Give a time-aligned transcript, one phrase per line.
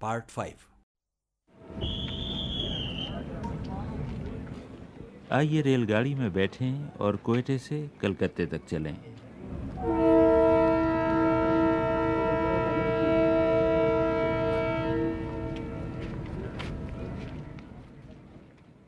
[0.00, 0.54] Part five.
[5.32, 8.96] आइए रेलगाड़ी में बैठें और कोयटे से कलकत्ते तक चलें।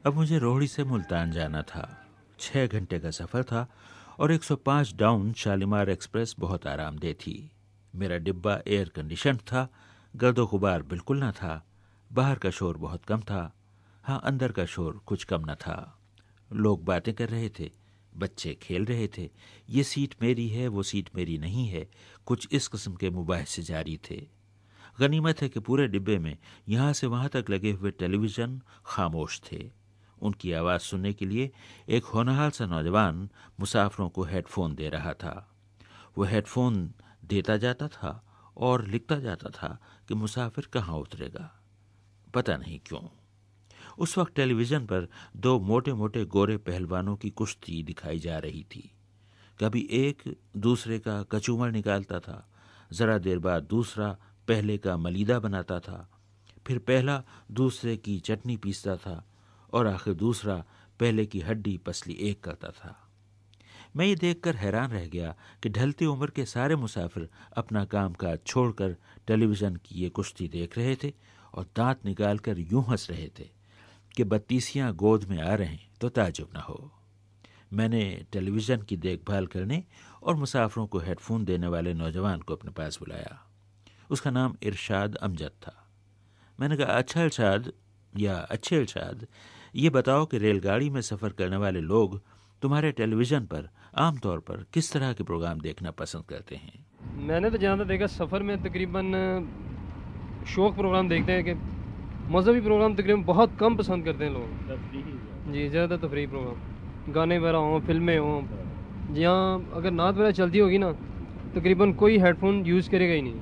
[0.06, 2.06] अब मुझे रोहड़ी से मुल्तान जाना था।
[2.38, 3.66] छः घंटे का सफ़र था
[4.18, 7.50] और 105 डाउन शालीमार एक्सप्रेस बहुत आरामदेह थी।
[7.94, 9.68] मेरा डिब्बा एयर कंडीशन था
[10.16, 11.66] गर्दो गुबार बिल्कुल ना था।
[12.12, 13.56] बाहर का शोर बहुत कम था।
[14.04, 15.98] हाँ अंदर का शोर कुछ कम न था।
[16.52, 17.70] लोग बातें कर रहे थे,
[18.16, 19.30] बच्चे खेल रहे थे।
[19.70, 21.90] ये सीट मेरी है, वो सीट मेरी नहीं है।
[22.26, 24.28] कुछ इस किस्म के मुबाहसे जारी थे।
[25.00, 29.70] गनीमत है कि पूरे डिब्बे में यहाँ से वहाँ तक लगे हुए टेलीविज़न खामोश थे।
[30.22, 31.52] उनकी आवाज़ सुनने के लिए
[31.88, 35.54] एक होनहार सा नौजवान मुसाफरों को हेडफोन दे रहा था।
[36.18, 41.60] वो हेडफोन देता जाता था। और लिखता जाता था कि मुसाफिर कहाँ उतरेगा।
[42.34, 43.08] पता नहीं क्यों।
[43.98, 48.92] उस वक्त टेलीविज़न पर दो मोटे मोटे गोरे पहलवानों की कुश्ती दिखाई जा रही थी।
[49.60, 52.48] कभी एक दूसरे का कचूमर निकालता था।
[52.92, 54.16] ज़रा देर बाद दूसरा
[54.48, 56.10] पहले का मलीदा बनाता था।
[56.66, 59.28] फिर पहला दूसरे की चटनी पीसता था
[59.72, 60.64] और आखिर दूसरा
[61.00, 63.01] पहले की हड्डी पसली एक करता था।
[63.94, 68.38] मैं ये देखकर हैरान रह गया कि ढलती उम्र के सारे मुसाफिर अपना काम काज
[68.46, 71.12] छोड़कर टेलीविज़न की ये कुश्ती देख रहे थे
[71.54, 73.50] और दांत निकाल कर यूँ हंस रहे थे
[74.16, 76.90] कि बत्तीसियाँ गोद में आ रहे हैं तो ताजुब न हो।
[77.72, 79.82] मैंने टेलीविज़न की देखभाल करने
[80.22, 83.38] और मुसाफरों को हेडफोन देने वाले नौजवान को अपने पास बुलाया।
[84.10, 85.78] उसका नाम इरशाद अमजद था।
[86.58, 87.72] मैंने कहा अच्छा इरशाद
[88.14, 89.26] या अच्छे इरशाद,
[89.74, 92.20] ये बताओ कि रेलगाड़ी में सफ़र करने वाले लोग
[92.62, 93.68] तुम्हारे टेलीविज़न पर
[93.98, 96.72] आमतौर पर किस तरह के प्रोग्राम देखना पसंद करते हैं?
[97.28, 99.06] मैंने तो जहाँ तक देखा सफ़र में तकरीबन
[100.46, 101.54] शौक प्रोग्राम देखते हैं कि
[102.32, 107.58] मजहबी प्रोग्राम तकरीबन बहुत कम पसंद करते हैं लोग। जी ज़्यादा तफरी प्रोग्राम। गाने वगैरह
[107.58, 108.40] हों फ़िल्में हों
[109.14, 110.92] जहाँ अगर नात वगैरह चलती होगी ना
[111.54, 113.40] तकरीबन कोई हेडफोन यूज़ करेगा ही नहीं।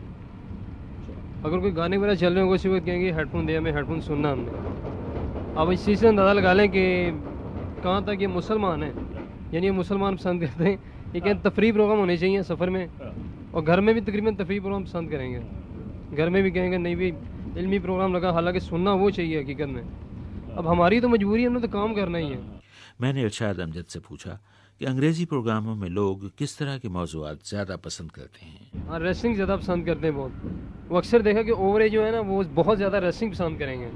[1.44, 4.30] अगर कोई गाने वगैरह चल रहे होंगे उसी वक्त कहेंगे हेडफोन दे हमें हेडफोन सुनना
[4.32, 6.84] हमने। अब इस चीज़ से अंदाज़ा लगा लें कि
[7.82, 8.94] कहाँ तक ये मुसलमान हैं।
[9.54, 10.78] यानी ये मुसलमान पसंद करते हैं।
[11.14, 12.86] ये कहते तफरी प्रोग्राम होने चाहिए सफ़र में।
[13.54, 15.40] और घर में भी तकरीबन तफरी प्रोग्राम पसंद करेंगे।
[16.16, 17.12] घर में भी कहेंगे नहीं भी
[17.58, 19.82] इल्मी प्रोग्राम लगा हालाँकि सुनना वो चाहिए हकीकत में।
[20.56, 22.38] अब हमारी तो मजबूरी है हमने तो काम करना ही है।
[23.00, 24.38] मैंने इरशाद अमजद से पूछा
[24.80, 28.86] कि अंग्रेज़ी प्रोग्रामों में लोग किस तरह के मौजूद ज़्यादा पसंद करते हैं?
[28.88, 32.12] हाँ रेसलिंग ज़्यादा पसंद करते हैं बहुत। वो अक्सर देखा कि ओवर एज जो है
[32.12, 33.86] ना वो बहुत ज़्यादा रेसलिंग पसंद करेंगे।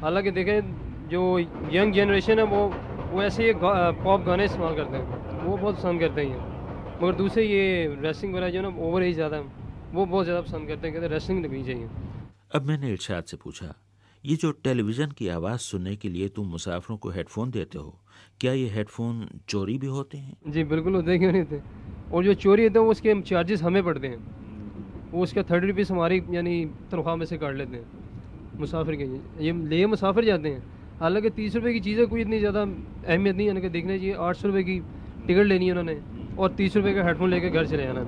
[0.00, 1.22] हालाँकि देखें जो
[1.72, 2.62] यंग जनरेशन है वो
[3.12, 6.38] वो ऐसे ये पॉप गाने इस्तेमाल करते हैं। वो बहुत पसंद करते हैं
[6.96, 7.64] मगर दूसरे ये
[8.02, 9.38] रेसलिंग वगैरह जो है ना ओवर एज ज़्यादा
[9.92, 11.88] वो बहुत ज़्यादा पसंद करते हैं कहते रेसलिंग लगनी चाहिए।
[12.54, 13.74] अब मैंने इर्शाद से पूछा
[14.24, 17.98] ये जो टेलीविज़न की आवाज़ सुनने के लिए तुम मुसाफरों को हेडफोन देते हो
[18.40, 20.36] क्या ये हेडफोन चोरी भी होते हैं?
[20.48, 21.60] जी बिल्कुल होते क्यों नहीं होते?
[22.12, 26.22] और जो चोरी होते हैं उसके चार्जेस हमें पड़ते हैं। वो उसका थर्टी रुपीज़ हमारी
[26.30, 29.04] यानी तनख्वाह में से काट लेते हैं मुसाफिर के
[29.44, 33.48] ये ले मुसाफिर जाते हैं। हालाँकि तीस रुपये की चीज़ें कोई इतनी ज़्यादा अहमियत नहीं
[33.48, 34.78] है कि देखना चाहिए, आठ सौ रुपये की
[35.26, 35.96] टिकट लेनी है उन्होंने
[36.36, 38.00] और तीस रुपये का हेडफोन लेकर घर चले जाना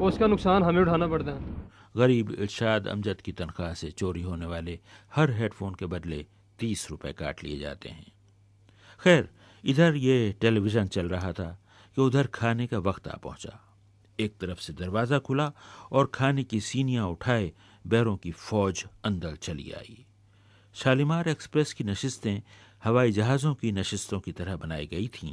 [0.00, 1.56] उसका नुकसान हमें उठाना पड़ता है।
[1.96, 4.78] गरीब इर्शाद अमजद की तनख्वाह से चोरी होने वाले
[5.14, 6.24] हर हेडफोन के बदले
[6.58, 8.06] तीस रुपए काट लिए जाते हैं।
[9.00, 9.28] खैर,
[9.64, 11.48] इधर ये टेलीविज़न चल रहा था
[11.96, 13.58] कि उधर खाने का वक्त आ पहुँचा।
[14.18, 15.50] एक तरफ़ से दरवाज़ा खुला
[15.92, 17.50] और खाने की सीनियाँ उठाए
[17.84, 20.04] बैरों की फौज अंदर चली आई।
[20.78, 22.42] शालीमार एक्सप्रेस की नशस्तें
[22.82, 25.32] हवाई जहाज़ों की नशस्तों की तरह बनाई गई थीं।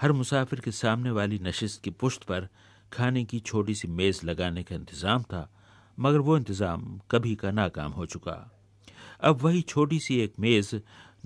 [0.00, 2.48] हर मुसाफिर के सामने वाली नशस्त की पुश्त पर
[2.92, 5.48] खाने की छोटी सी मेज़ लगाने का इंतज़ाम था,
[5.98, 8.36] मगर वो इंतज़ाम कभी का नाकाम हो चुका।
[9.22, 10.74] अब वही छोटी सी एक मेज़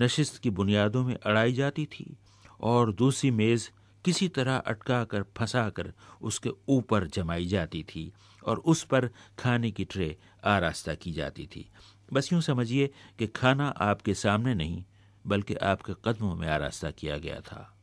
[0.01, 2.17] नशस्त की बुनियादों में अड़ाई जाती थी
[2.61, 3.69] और दूसरी मेज़
[4.05, 5.93] किसी तरह अटका कर फंसा कर
[6.23, 8.11] उसके ऊपर जमाई जाती थी
[8.43, 10.17] और उस पर खाने की ट्रे
[10.47, 11.69] आरास्ता की जाती थी।
[12.13, 14.85] बस यूँ समझिए कि खाना आपके सामने नहीं,
[15.27, 17.77] बल्कि आपके कदमों में आरास्ता किया गया था।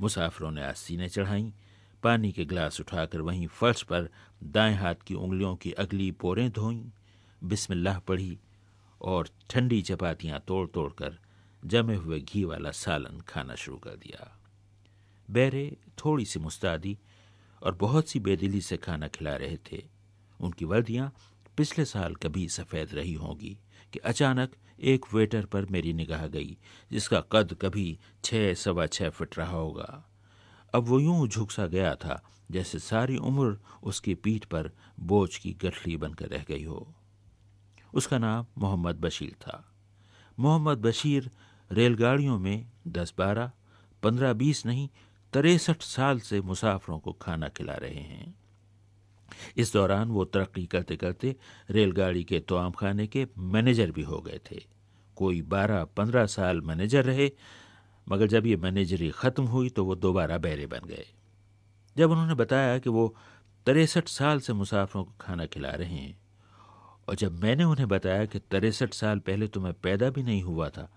[0.00, 1.52] मुसाफरों ने आस्तीनें चढ़ाई,
[2.02, 4.08] पानी के गिलास उठाकर वहीं फर्श पर
[4.44, 6.84] दाएँ हाथ की उंगलियों की अगली पोरें धोईं,
[7.44, 8.38] बिस्मिल्लाह पढ़ी
[9.00, 11.18] और ठंडी चपातियाँ तोड़ तोड़ कर
[11.64, 14.38] जमे हुए घी वाला सालन खाना शुरू कर दिया।
[15.30, 16.98] बैरे थोड़ी सी मुस्तादी
[17.62, 19.84] और बहुत सी बेदिली से खाना खिला रहे थे।
[20.40, 21.12] उनकी वर्दियाँ
[21.58, 23.58] पिछले साल कभी सफ़ेद रही होंगी
[23.92, 26.58] कि अचानक एक वेटर पर मेरी निगाह गई,
[26.92, 30.08] जिसका कद कभी छः सवा छः फिट रहा होगा।
[30.74, 34.70] अब वो यूँ झुक सा गया था, जैसे सारी उम्र उसकी पीठ पर
[35.00, 36.94] बोझ की गठली बनकर रह गई हो।
[37.94, 39.74] उसका नाम मोहम्मद बशीर था।
[40.38, 41.30] मोहम्मद बशीर
[41.72, 43.50] रेलगाड़ियों में दस बारह,
[44.02, 44.88] पंद्रह बीस नहीं,
[45.32, 48.37] तिरसठ साल से मुसाफरों को खाना खिला रहे हैं।
[49.56, 51.34] इस दौरान वो तरक्की करते करते
[51.70, 54.62] रेलगाड़ी के तोआम खाने के मैनेजर भी हो गए थे।
[55.16, 57.30] कोई बारह पंद्रह साल मैनेजर रहे,
[58.06, 61.06] मगर जब ये मैनेजरी ख़त्म हुई तो वो दोबारा बैरे बन गए।
[61.96, 63.14] जब उन्होंने बताया कि वो
[63.66, 66.16] तिरसठ साल से मुसाफिरों को खाना खिला रहे हैं,
[67.08, 70.68] और जब मैंने उन्हें बताया कि तिरसठ साल पहले तो मैं पैदा भी नहीं हुआ
[70.68, 70.88] था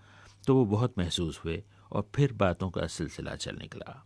[0.44, 1.62] तो वो बहुत महसूस हुए
[1.92, 4.02] और फिर बातों का सिलसिला चल निकला।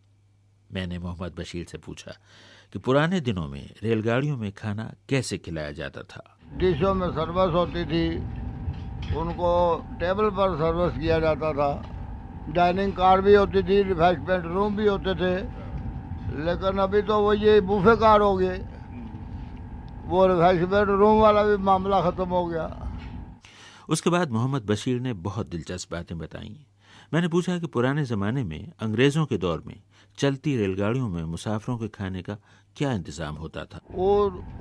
[0.71, 2.17] मैंने मोहम्मद बशीर से पूछा
[2.77, 7.85] कि पुराने दिनों में रेलगाड़ियों में खाना कैसे खिलाया जाता था। डिशों में सर्विस होती
[7.85, 8.17] थी।
[9.17, 9.51] उनको
[10.01, 11.71] टेबल पर सर्विस किया जाता था।
[12.53, 15.35] डाइनिंग कार भी होती थी रिफ्रेशमेंट रूम भी होते थे।
[16.45, 18.59] लेकिन अभी तो वो ये बूफे कार हो गए।
[20.07, 22.93] वो रिफ्रेशमेंट रूम वाला भी मामला ख़त्म हो गया।
[23.89, 26.67] उसके बाद मोहम्मद बशीर ने बहुत दिलचस्प बातें बताई।
[27.15, 29.81] मैंने पूछा कि पुराने ज़माने में अंग्रेज़ों के दौर में
[30.19, 32.37] चलती रेलगाड़ियों में मुसाफरों के खाने का
[32.77, 33.79] क्या इंतज़ाम होता था?
[33.95, 34.09] वो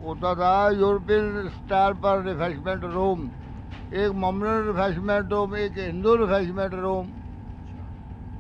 [0.01, 3.27] होता था यूरोपियन स्टाइल पर रिफ्रेशमेंट रूम
[3.93, 7.07] एक मॉमरन रिफ्रेशमेंट रूम एक हिंदू रिफ्रेशमेंट रूम।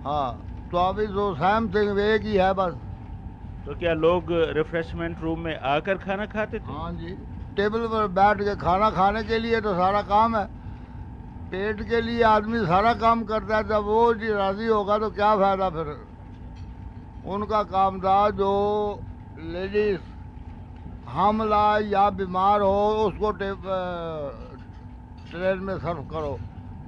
[0.05, 0.31] हाँ
[0.71, 2.73] तो अभी तो सेम थिंग एक ही है बस।
[3.65, 6.71] तो क्या लोग रिफ्रेशमेंट रूम में आकर खाना खाते थे?
[6.71, 7.15] हाँ जी
[7.57, 10.45] टेबल पर बैठ के खाना खाने के लिए तो सारा काम है।
[11.51, 15.35] पेट के लिए आदमी सारा काम करता है जब वो जी राज़ी होगा तो क्या
[15.35, 15.93] फ़ायदा फिर?
[17.23, 18.49] उनका काम था जो
[19.35, 19.99] लेडीज़
[21.09, 23.57] हमला या बीमार हो उसको ट्रेन
[25.61, 26.39] में सर्व करो।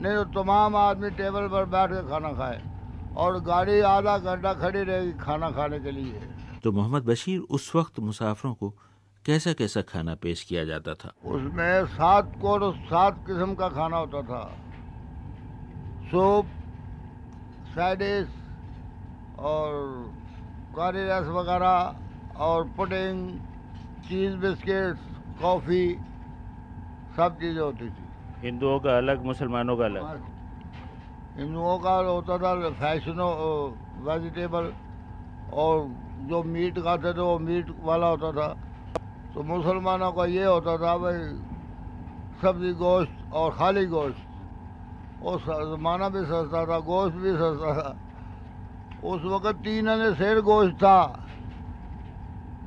[0.02, 2.62] नहीं तो तमाम आदमी टेबल पर बैठ कर खाना खाए
[3.18, 6.22] और गाड़ी आधा घंटा खड़ी रहेगी खाना खाने के लिए।
[6.64, 8.70] तो मोहम्मद बशीर उस वक्त मुसाफरों को
[9.26, 11.14] कैसा कैसा खाना पेश किया जाता था?
[11.26, 14.58] उसमें सात कोर्स सात किस्म का खाना होता था।
[16.12, 16.46] सूप
[17.76, 18.28] साइडिस
[19.40, 20.14] और
[20.76, 21.96] कारी रस वगैरह
[22.38, 23.18] और पुडिंग
[24.08, 25.02] चीज़ बिस्किट्स
[25.42, 25.86] कॉफ़ी
[27.18, 28.08] सब चीज़ें होती थी।
[28.44, 30.22] हिंदुओं का अलग मुसलमानों का अलग।
[31.36, 33.30] हिंदुओं का होता था फैशनो
[34.06, 34.72] वेजिटेबल
[35.54, 35.88] और
[36.30, 38.48] जो मीट खाते थे वो मीट वाला होता था।
[39.34, 41.20] तो मुसलमानों का ये होता था भाई
[42.42, 44.26] सब्ज़ी गोश्त और खाली गोश्त।
[45.22, 47.90] और ज़माना भी सस्ता था गोश्त भी सस्ता था।
[49.04, 51.27] उस वक़्त तीन अने शेर गोश्त था।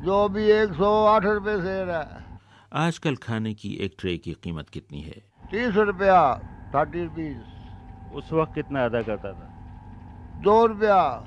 [0.00, 2.24] जो अभी एक सौ आठ रुपये शेर है।
[2.72, 5.22] आजकल खाने की एक ट्रे की कीमत कितनी है?
[5.50, 6.38] तीस रुपया
[6.74, 7.38] थर्टी रुपीज़
[8.14, 9.46] उस वक्त कितना अदा करता था?
[10.42, 11.24] दो रुपया।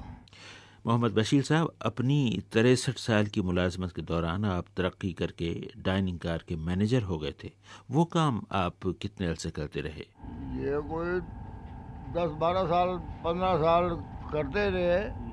[0.88, 6.38] मोहम्मद बशीर साहब अपनी तिरसठ साल की मुलाजमत के दौरान आप तरक्की करके डाइनिंग कार
[6.38, 7.52] के मैनेजर हो गए थे।
[7.92, 10.08] वो काम आप कितने अरसे करते रहे?
[10.66, 11.19] ये कोई
[12.14, 13.90] दस बारह साल पंद्रह साल
[14.34, 15.32] करते रहे।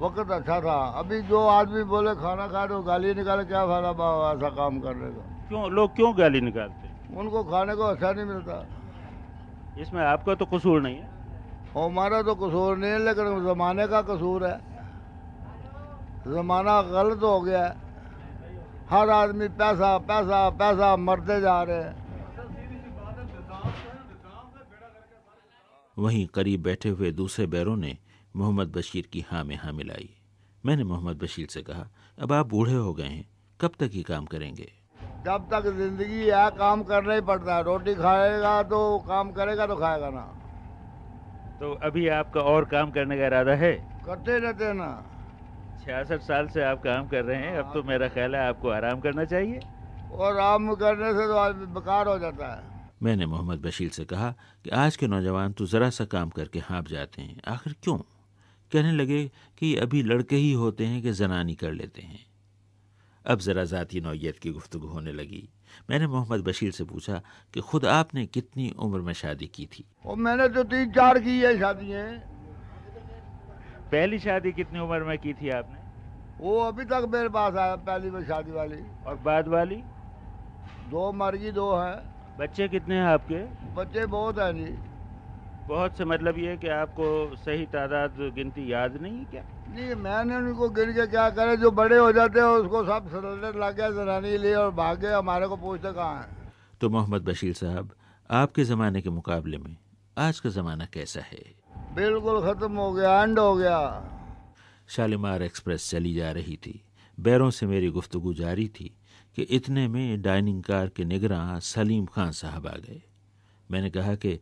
[0.00, 3.90] वक्त अच्छा था। अभी जो आदमी बोले खाना खाए तो गाली निकाले क्या फ़ायदा
[4.30, 5.22] ऐसा काम करने का?
[5.48, 5.70] क्यों?
[5.70, 6.88] लोग क्यों गाली निकालते?
[7.16, 8.56] उनको खाने को अच्छा नहीं मिलता।
[9.80, 11.12] इसमें आपका तो कसूर नहीं है।
[11.74, 14.58] हमारा तो कसूर नहीं है लेकिन ज़माने का कसूर है।
[16.26, 17.72] ज़माना गलत हो गया है।
[18.90, 22.02] हर आदमी पैसा पैसा पैसा मरते जा रहे हैं।
[25.96, 27.96] वहीं करीब बैठे हुए दूसरे बैरों ने
[28.34, 30.08] मोहम्मद बशीर की हाँ में हाँ मिलाई।
[30.64, 31.86] मैंने मोहम्मद बशीर से कहा
[32.18, 33.24] अब आप बूढ़े हो गए हैं
[33.60, 34.70] कब तक ये काम करेंगे?
[35.24, 39.76] जब तक ज़िंदगी है काम करना ही पड़ता है। रोटी खाएगा तो काम करेगा तो
[39.76, 40.24] खाएगा ना।
[41.60, 43.72] तो अभी आपका और काम करने का इरादा है?
[44.06, 44.90] करते रहते ना।
[45.84, 49.00] छियासठ साल से आप काम कर रहे हैं अब तो मेरा ख्याल है आपको आराम
[49.00, 49.60] करना चाहिए।
[50.12, 52.72] और आराम करने से तो आदमी बेकार हो जाता है।
[53.02, 54.30] मैंने मोहम्मद बशीर से कहा
[54.64, 57.98] कि आज के नौजवान तो ज़रा सा काम करके हाँप जाते हैं आखिर क्यों?
[58.74, 62.26] कहने लगे कि अभी लड़के ही होते हैं कि जनानी कर लेते हैं।
[63.26, 65.48] अब ज़रा ज़ाती नौीयत की गुफ्तु होने लगी।
[65.90, 67.22] मैंने मोहम्मद बशीर से पूछा
[67.54, 69.84] कि खुद आपने कितनी उम्र में शादी की थी?
[70.06, 72.04] और मैंने तो तीन चार की है शादियाँ।
[73.92, 75.78] पहली शादी कितनी उम्र में की थी आपने?
[76.38, 78.76] वो अभी तक मेरे पास आया पहली में शादी वाली।
[79.06, 79.76] और बाद वाली?
[80.90, 81.96] दो मर्गी दो हैं।
[82.38, 83.38] बच्चे कितने हैं आपके?
[83.74, 84.93] बच्चे बहुत हैं जी।
[85.68, 89.42] बहुत से मतलब ये कि आपको सही तादाद गिनती याद नहीं है क्या?
[89.68, 91.56] नहीं मैंने उनको गिन के क्या करे?
[91.56, 95.46] जो बड़े हो जाते हैं उसको सब सिलेंडर लग गया जनानी लिए और भागे हमारे
[95.46, 96.52] को पूछते कहाँ हैं?
[96.80, 97.90] तो मोहम्मद बशीर साहब
[98.30, 99.76] आपके ज़माने के मुकाबले में
[100.18, 101.42] आज का ज़माना कैसा है?
[101.94, 103.78] बिल्कुल ख़त्म हो गया एंड हो गया।
[104.88, 106.82] शालीमार एक्सप्रेस चली जा रही थी।
[107.20, 108.94] बैरों से मेरी गुफ्तगु जारी थी
[109.36, 113.02] कि इतने में डाइनिंग कार के निगरान सलीम खान साहब आ गए।
[113.70, 114.40] मैंने कहा कि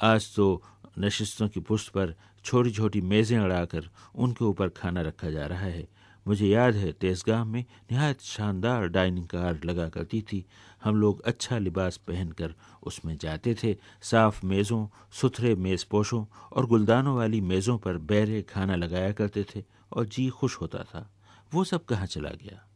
[0.00, 0.62] आज तो
[0.98, 5.88] नशस्तों की पुष्ट पर छोटी छोटी मेज़ें अड़ाकर उनके ऊपर खाना रखा जा रहा है।
[6.28, 10.46] मुझे याद है, तेजगाह में नहायत शानदार डाइनिंग कार लगा करती थी।
[10.84, 17.16] हम लोग अच्छा लिबास पहनकर उसमें जाते थे। साफ़ मेज़ों, सुथरे मेज़ पोशों और गुलदानों
[17.16, 21.10] वाली मेज़ों पर बैरे खाना लगाया करते थे और जी खुश होता था।
[21.54, 22.66] वो सब कहाँ चला गया?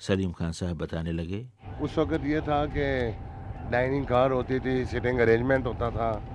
[0.00, 1.46] सलीम खान साहब बताने लगे।
[1.82, 3.12] उस वक्त ये था कि
[3.70, 6.33] डाइनिंग कार होती थी, सिटिंग अरेंजमेंट होता था।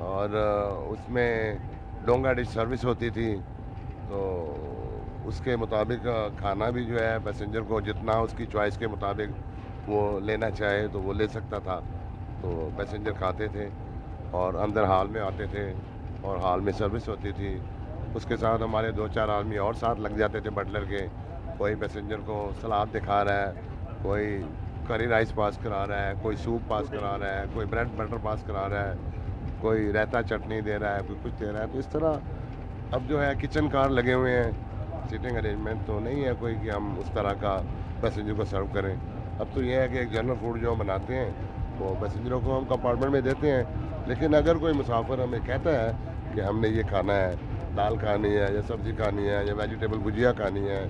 [0.00, 0.36] और
[0.90, 1.58] उसमें
[2.06, 3.34] डोंगा डिश सर्विस होती थी
[4.08, 4.20] तो
[5.26, 6.00] उसके मुताबिक
[6.40, 9.30] खाना भी जो है पैसेंजर को जितना उसकी चॉइस के मुताबिक
[9.88, 11.78] वो लेना चाहे तो वो ले सकता था।
[12.42, 13.68] तो पैसेंजर खाते थे
[14.32, 15.72] और अंदर हॉल में आते थे
[16.22, 17.58] और हॉल में सर्विस होती थी।
[18.16, 21.06] उसके साथ हमारे दो चार आदमी और साथ लग जाते थे बटलर के।
[21.58, 23.52] कोई पैसेंजर को सलाद दिखा रहा है,
[24.02, 24.26] कोई
[24.88, 28.18] करी राइस पास करा रहा है, कोई सूप पास करा रहा है, कोई ब्रेड बटर
[28.18, 29.17] पास करा रहा है।
[29.60, 32.20] कोई रायता चटनी दे रहा है, कोई कुछ दे रहा है। तो इस तरह
[32.92, 36.68] अब जो है किचन कार लगे हुए हैं। सीटिंग अरेंजमेंट तो नहीं है कोई कि
[36.68, 37.56] हम उस तरह का
[38.02, 38.94] पैसेंजर को सर्व करें।
[39.40, 41.30] अब तो यह है कि एक जनरल फ़ूड जो हम बनाते हैं
[41.78, 45.92] वो पैसेंजरों को हम कंपार्टमेंट में देते हैं। लेकिन अगर कोई मुसाफिर हमें कहता है
[46.34, 47.34] कि हमने ये खाना है,
[47.76, 50.82] दाल खानी है, या सब्ज़ी खानी है, या वेजिटेबल भुजिया खानी है,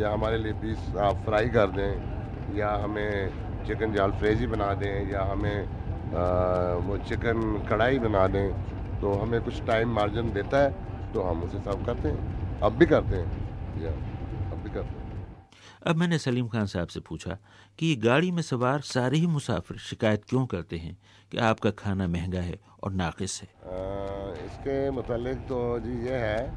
[0.00, 3.30] या हमारे लिए पीस आप फ्राई कर दें, या हमें
[3.66, 5.79] चिकन जाल फ्रेजी बना दें, या हमें
[6.10, 8.52] आ, वो चिकन कढ़ाई बना दें
[9.00, 12.86] तो हमें कुछ टाइम मार्जिन देता है तो हम उसे सर्व करते हैं। अब भी
[12.86, 13.28] करते हैं।
[13.82, 13.90] या
[14.52, 15.00] अब भी करते हैं।
[15.86, 17.38] अब मैंने सलीम खान साहब से पूछा
[17.78, 20.98] कि ये गाड़ी में सवार सारे ही मुसाफिर शिकायत क्यों करते हैं
[21.32, 23.48] कि आपका खाना महँगा है और नाकिस है?
[23.48, 26.52] आ, इसके मतलब तो जी ये है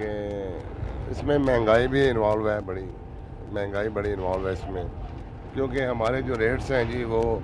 [0.00, 0.10] कि
[1.10, 2.82] इसमें महँगाई भी इन्वॉल्व है बड़ी
[3.52, 4.84] महँगाई बड़ी इन्वॉल्व है इसमें।
[5.54, 7.42] क्योंकि हमारे जो रेट्स हैं जी वो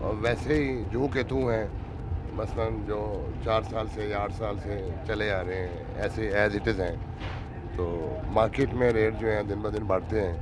[0.00, 1.64] वैसे ही जू के तू हैं,
[2.34, 3.00] मसलन जो
[3.44, 4.76] चार साल से या आठ साल से
[5.08, 6.96] चले आ रहे हैं, ऐसे एज इट इज़ हैं
[7.76, 7.86] तो
[8.26, 10.34] मार्केट में रेट जो हैं दिन ब दिन बढ़ते हैं।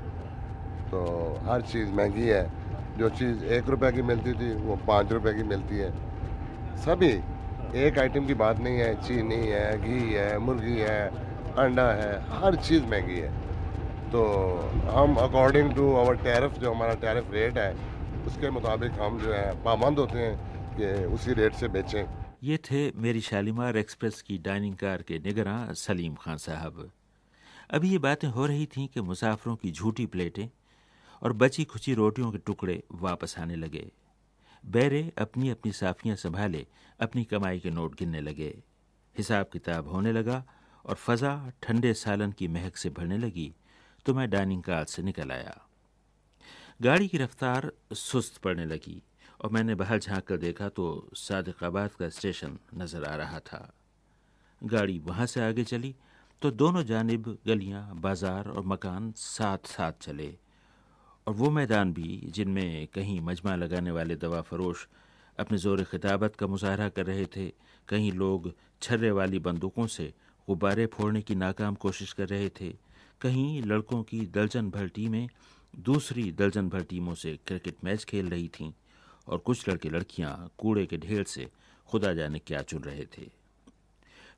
[0.91, 1.01] तो
[1.45, 2.51] हर चीज़ महँगी है।
[2.99, 5.91] जो चीज़ एक रुपए की मिलती थी, वो पाँच रुपए की मिलती है।
[6.77, 7.13] सभी,
[7.75, 11.09] एक आइटम की बात नहीं है, चीनी है, घी है, मुर्गी है,
[11.59, 13.33] अंडा है, हर चीज़ महँगी है।
[14.11, 14.25] तो
[14.91, 17.88] हम अकॉर्डिंग टू आवर टैरिफ जो हमारा टैरिफ रेट है
[18.29, 22.05] उसके मुताबिक हम जो है पाबंद होते हैं कि उसी रेट से बेचें।
[22.43, 26.91] ये थे मेरी शालीमार एक्सप्रेस की डाइनिंग कार के निगरान सलीम खान साहब।
[27.71, 30.49] अभी ये बातें हो रही थीं कि मुसाफरों की झूठी प्लेटें
[31.23, 33.87] और बची खुची रोटियों के टुकड़े वापस आने लगे।
[34.65, 36.67] बैरे अपनी अपनी साफियाँ संभाले,
[37.01, 38.53] अपनी कमाई के नोट गिनने लगे।
[39.17, 40.43] हिसाब किताब होने लगा
[40.85, 41.33] और फजा
[41.63, 43.53] ठंडे सालन की महक से भरने लगी
[44.07, 45.59] तो मैं डाइनिंग कार से निकल आया।
[46.81, 49.03] गाड़ी की रफ्तार सुस्त पड़ने लगी
[49.41, 50.85] और मैंने बाहर झाँक कर देखा तो
[51.17, 53.73] सादिकाबाद का स्टेशन नज़र आ रहा था।
[54.63, 55.95] गाड़ी वहाँ से आगे चली
[56.43, 60.33] तो दोनों जानब, गलियाँ, बाज़ार और मकान साथ साथ चले
[61.27, 64.87] और वो मैदान भी जिनमें कहीं मजमा लगाने वाले दवा फरोश
[65.39, 67.49] अपने ज़ोर खिताबत का मुजाहरा कर रहे थे,
[67.89, 70.13] कहीं लोग छर्रे वाली बंदूकों से
[70.49, 72.71] गुब्बारे फोड़ने की नाकाम कोशिश कर रहे थे,
[73.21, 75.29] कहीं लड़कों की दर्जन भर टीमें
[75.75, 78.73] दूसरी दर्जन भर टीमों से क्रिकेट मैच खेल रही थीं
[79.29, 81.49] और कुछ लड़के लड़कियाँ कूड़े के ढेर से
[81.89, 83.31] खुदा जाने क्या चुन रहे थे।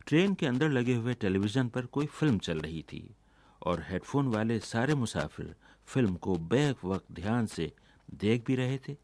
[0.06, 3.14] ट्रेन के अंदर लगे हुए टेलीविज़न पर कोई फ़िल्म चल रही थी
[3.62, 5.54] और हेडफोन वाले सारे मुसाफिर
[5.86, 7.72] फ़िल्म को बैक वक्त ध्यान से
[8.14, 8.96] देख भी रहे थे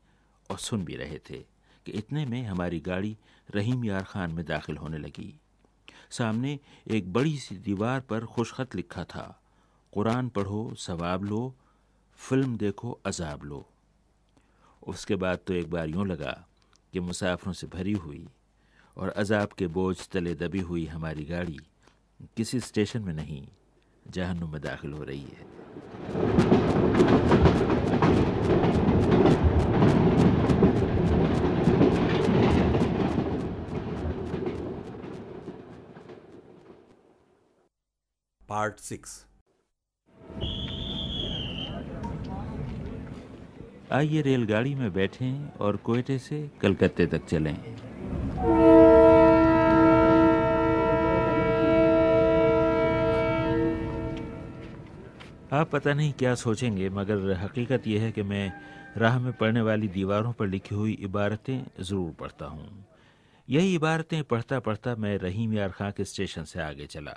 [0.50, 1.44] और सुन भी रहे थे
[1.86, 3.16] कि इतने में हमारी गाड़ी
[3.54, 5.40] रहीम यार खान में दाखिल होने लगी।
[6.10, 9.40] सामने एक बड़ी सी दीवार पर खुशखत लिखा था,
[9.92, 11.54] कुरान पढ़ो, सवाब लो
[12.18, 13.64] फ़िल्म देखो, अजाब लो।
[14.82, 16.32] उसके बाद तो एक बार यूँ लगा
[16.92, 18.26] कि मुसाफरों से भरी हुई
[18.96, 21.58] और अजाब के बोझ तले दबी हुई हमारी गाड़ी
[22.36, 23.46] किसी स्टेशन में नहीं,
[24.06, 25.44] जहन्नुम में दाखिल हो रही है।
[38.48, 39.24] Part six.
[43.92, 47.56] आइए रेलगाड़ी में बैठें और कोयटे से कलकत्ते तक चलें।
[55.52, 58.52] आप पता नहीं क्या सोचेंगे, मगर हकीकत यह है कि मैं
[58.96, 62.84] राह में पढ़ने वाली दीवारों पर लिखी हुई इबारतें ज़रूर पढ़ता हूँ।
[63.48, 67.16] यही इबारतें पढ़ता पढ़ता मैं रहीम यार खां के स्टेशन से आगे चला।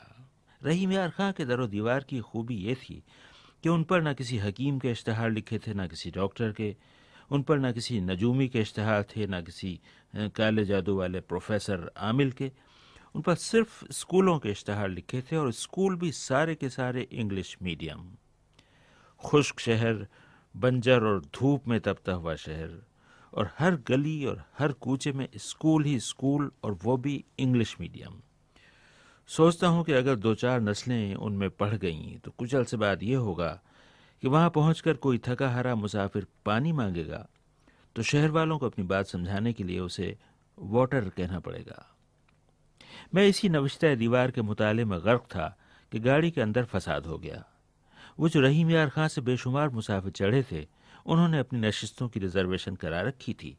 [0.61, 3.01] रहीम यार खां के दरो दीवार की खूबी ये थी
[3.63, 6.75] कि उन पर ना किसी हकीम के इश्तहार लिखे थे, ना किसी डॉक्टर के।
[7.31, 9.79] उन पर ना किसी नजूमी के इश्तहार थे, ना किसी
[10.15, 12.51] काले जादू वाले प्रोफेसर आमिल के।
[13.15, 17.57] उन पर सिर्फ़ स्कूलों के इश्तहार लिखे थे और स्कूल भी सारे के सारे इंग्लिश
[17.61, 18.11] मीडियम।
[19.25, 20.07] खुश्क शहर,
[20.57, 22.85] बंजर और धूप में तपता हुआ शहर।
[23.33, 28.21] और हर गली और हर कूचे में स्कूल ही स्कूल और वो भी इंग्लिश मीडियम।
[29.29, 33.17] सोचता हूँ कि अगर दो चार नस्लें उनमें पढ़ गईं तो कुछ से बात यह
[33.17, 33.49] होगा
[34.23, 37.27] कि वहाँ पहुंचकर कोई थका हरा मुसाफिर पानी मांगेगा
[37.95, 40.17] तो शहर वालों को अपनी बात समझाने के लिए उसे
[40.57, 41.85] वाटर कहना पड़ेगा।
[43.15, 45.55] मैं इसी नविश्ता दीवार के मुताले में गर्क था
[45.91, 47.43] कि गाड़ी के अंदर फसाद हो गया।
[48.19, 50.67] वो जो रहीम यार खां से बेशुमार मुसाफिर चढ़े थे,
[51.05, 53.57] उन्होंने अपनी नशिस्तों की रिजर्वेशन करा रखी थी,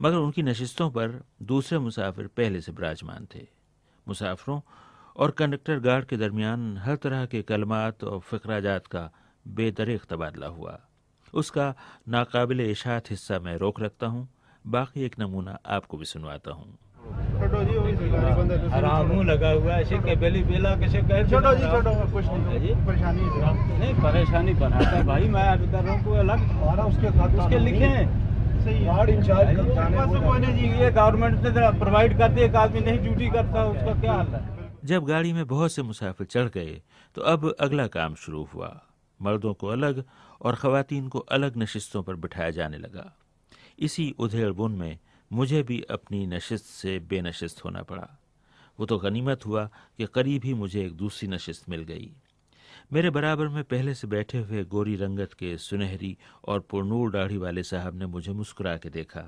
[0.00, 3.46] मगर उनकी नशिस्तों पर दूसरे मुसाफिर पहले से विराजमान थे।
[4.08, 4.60] मुसाफरों
[5.16, 9.10] और कंडक्टर गार्ड के दरमियान हर तरह के कलमात और फ़िक्राजात का
[9.44, 10.78] बेदरेक तबादला हुआ।
[11.32, 11.74] उसका
[12.08, 14.28] नाकाबिल इशात हिस्सा मैं रोक रखता हूँ।
[14.64, 16.78] बाकी एक नमूना आपको भी सुनवाता हूँ।
[19.24, 23.22] लगा हुआ है के बेली बेला कैसे कह छोटो जी छोटो कुछ नहीं परेशानी
[23.78, 26.38] नहीं परेशानी बनाता भाई मैं अभी कर रहा हूँ अलग
[26.86, 28.06] उसके उसके लिखे हैं।
[30.92, 34.59] गवर्नमेंट ने प्रोवाइड करती है एक आदमी नहीं ड्यूटी करता उसका क्या हाल है?
[34.84, 36.80] जब गाड़ी में बहुत से मुसाफिर चढ़ गए
[37.16, 38.80] तो अब अगला काम शुरू हुआ।
[39.20, 40.04] मर्दों को अलग
[40.40, 43.12] और ख़वातीन को अलग नशिस्तों पर बिठाया जाने लगा।
[43.78, 44.98] इसी उधेड़ बुन में
[45.30, 48.08] मुझे भी अपनी नशिस्त से बेनशिस्त होना पड़ा।
[48.78, 49.64] वो तो गनीमत हुआ
[49.98, 52.10] कि करीब ही मुझे एक दूसरी नशिस्त मिल गई।
[52.92, 57.62] मेरे बराबर में पहले से बैठे हुए गोरी रंगत के सुनहरी और पुरनूर दाढ़ी वाले
[57.62, 59.24] साहब ने मुझे मुस्कुरा के देखा।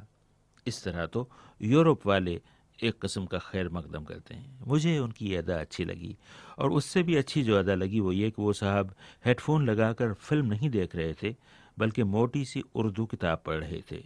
[0.67, 1.29] इस तरह तो
[1.61, 2.41] यूरोप वाले
[2.83, 6.17] एक कस्म का खैर मकदम करते हैं। मुझे उनकी अदा अच्छी लगी
[6.59, 10.47] और उससे भी अच्छी जो अदा लगी वो ये कि वो साहब हेडफोन लगाकर फ़िल्म
[10.47, 11.35] नहीं देख रहे थे,
[11.79, 14.03] बल्कि मोटी सी उर्दू किताब पढ़ रहे थे।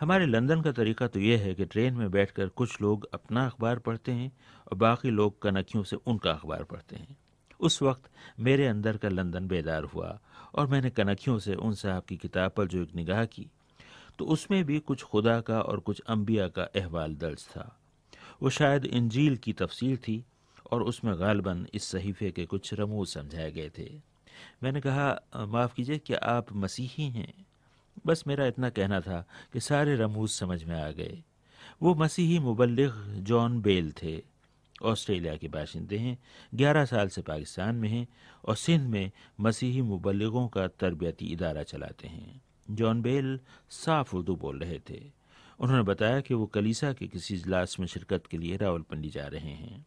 [0.00, 3.78] हमारे लंदन का तरीका तो यह है कि ट्रेन में बैठकर कुछ लोग अपना अखबार
[3.78, 4.30] पढ़ते हैं
[4.66, 7.16] और बाकी लोग कनखियों से उनका अखबार पढ़ते हैं।
[7.60, 10.18] उस वक्त मेरे अंदर का लंदन बेदार हुआ
[10.54, 13.46] और मैंने कनखियों से उन साहब की किताब पर जो एक निगाह की
[14.20, 17.80] तो उसमें भी कुछ खुदा का और कुछ अम्बिया का अहवाल दर्ज था।
[18.42, 20.24] वो शायद इंजील की तफसीर थी
[20.70, 24.00] और उसमें गालबन इस सहीफे के कुछ रमूज समझाए गए थे।
[24.62, 27.46] मैंने कहा, माफ़ कीजिए कि आप मसीही हैं?
[28.06, 31.22] बस मेरा इतना कहना था कि सारे रमूज समझ में आ गए।
[31.82, 32.92] वो मसीही मुबल्लिग
[33.24, 34.22] जॉन बेल थे।
[34.82, 36.18] ऑस्ट्रेलिया के बाशिंदे हैं,
[36.54, 38.06] ग्यारह साल से पाकिस्तान में हैं
[38.44, 44.58] और सिंध में मसीही मुबल्लिगों का तरबियती इदारा चलाते हैं। जॉन बेल साफ़ उर्दू बोल
[44.58, 45.12] रहे थे।
[45.60, 49.50] उन्होंने बताया कि वो कलीसा के किसी इजलास में शिरकत के लिए रावलपिंडी जा रहे
[49.50, 49.86] हैं।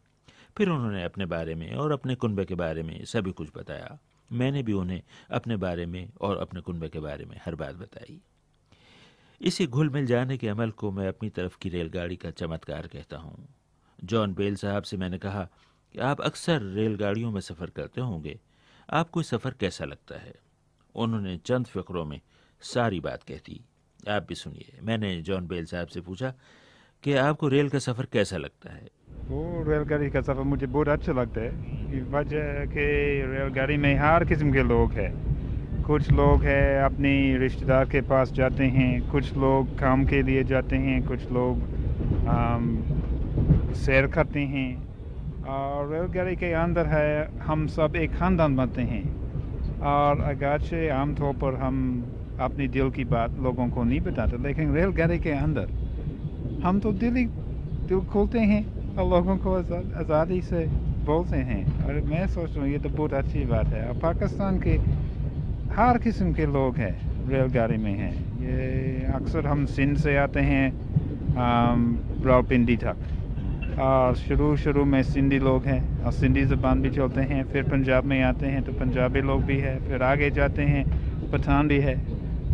[0.56, 3.98] फिर उन्होंने अपने बारे में और अपने कुनबे के बारे में सभी कुछ बताया।
[4.32, 8.20] मैंने भी उन्हें अपने बारे में और अपने कुनबे के बारे में हर बात बताई।
[9.40, 13.16] इसी घुल मिल जाने के अमल को मैं अपनी तरफ़ की रेलगाड़ी का चमत्कार कहता
[13.16, 13.48] हूँ।
[14.04, 15.48] जॉन बेल साहब से मैंने कहा
[15.92, 18.40] कि आप अक्सर रेलगाड़ियों में सफ़र करते होंगे।
[18.90, 20.34] आपको सफ़र कैसा लगता है?
[20.94, 22.20] उन्होंने चंद फिक्रों में
[22.64, 23.60] सारी बात कहती।
[24.08, 26.32] आप भी सुनिए। मैंने जॉन बेल साहब से पूछा
[27.02, 28.88] कि आपको रेल का सफ़र कैसा लगता है?
[29.28, 32.86] वो रेलगाड़ी का सफ़र मुझे बहुत अच्छा लगता है। वजह के
[33.26, 38.64] रेलगाड़ी में हर किस्म के लोग हैं। कुछ लोग हैं अपने रिश्तेदार के पास जाते
[38.64, 41.62] हैं, कुछ लोग काम के लिए जाते हैं, कुछ लोग
[43.74, 44.70] सैर करते हैं।
[45.44, 51.54] और रेलगाड़ी के अंदर है, हम सब एक ख़ानदान बनते हैं। और अगरचे आमतौर पर
[51.54, 51.76] हम
[52.38, 55.68] अपनी दिल की बात लोगों को नहीं बताते, लेकिन रेलगाड़ी के अंदर
[56.64, 57.24] हम तो दिल ही
[57.88, 58.64] दिल खोलते हैं
[58.96, 60.64] और लोगों को आज़ादी से
[61.06, 64.58] बोलते हैं। और मैं सोच रहा हूँ, ये तो बहुत अच्छी बात है। और पाकिस्तान
[64.60, 64.78] के
[65.74, 66.94] हर किस्म के लोग हैं
[67.28, 70.72] रेलगाड़ी में हैं। ये अक्सर हम सिंध से आते हैं
[71.36, 72.96] रावलपिंडी तक।
[73.80, 78.04] और शुरू शुरू में सिंधी लोग हैं, और सिंधी ज़बान भी चलते हैं, फिर पंजाब
[78.04, 80.84] में आते हैं तो पंजाबी लोग भी हैं, फिर आगे जाते हैं,
[81.30, 81.94] पठान भी है।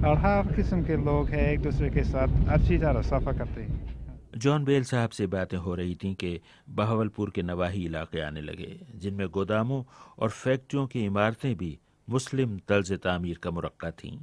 [0.00, 3.90] और हर किस्म के लोग हैं एक दूसरे के साथ अच्छी तरह सफ़ा करते हैं।
[4.36, 8.80] जॉन बेल साहब से बातें हो रही थीं कि बहावलपुर के नवाही इलाके आने लगे,
[8.96, 9.82] जिनमें गोदामों
[10.18, 11.78] और फैक्ट्रियों की इमारतें भी
[12.10, 14.18] मुस्लिम तर्ज तामीर का मुरक्का थीं।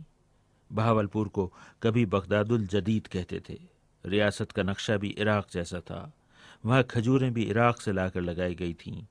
[0.73, 3.59] बहावलपुर को कभी बगदादुल जदीद कहते थे।
[4.05, 6.13] रियासत का नक्शा भी इराक जैसा था।
[6.65, 9.03] वहाँ खजूरें भी इराक से लाकर लगाई गई थीं।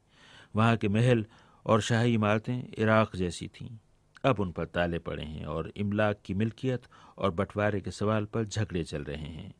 [0.57, 1.27] वहाँ के महल
[1.67, 3.79] और शाही इमारतें इराक जैसी थीं।
[4.25, 6.83] अब उन पर ताले पड़े हैं और इमलाक की मिल्कियत
[7.19, 9.55] और बंटवारे के सवाल पर झगड़े चल रहे हैं।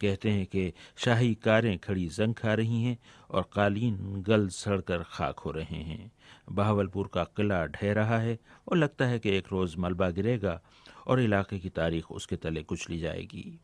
[0.00, 2.98] कहते हैं कि शाही कारें खड़ी जंग खा रही हैं
[3.30, 6.12] और कालीन गल सड़कर खाक हो रहे हैं।
[6.50, 10.60] बहावलपुर का किला ढह रहा है और लगता है कि एक रोज़ मलबा गिरेगा
[11.06, 13.60] और इलाके की तारीख उसके तले कुचली जाएगी।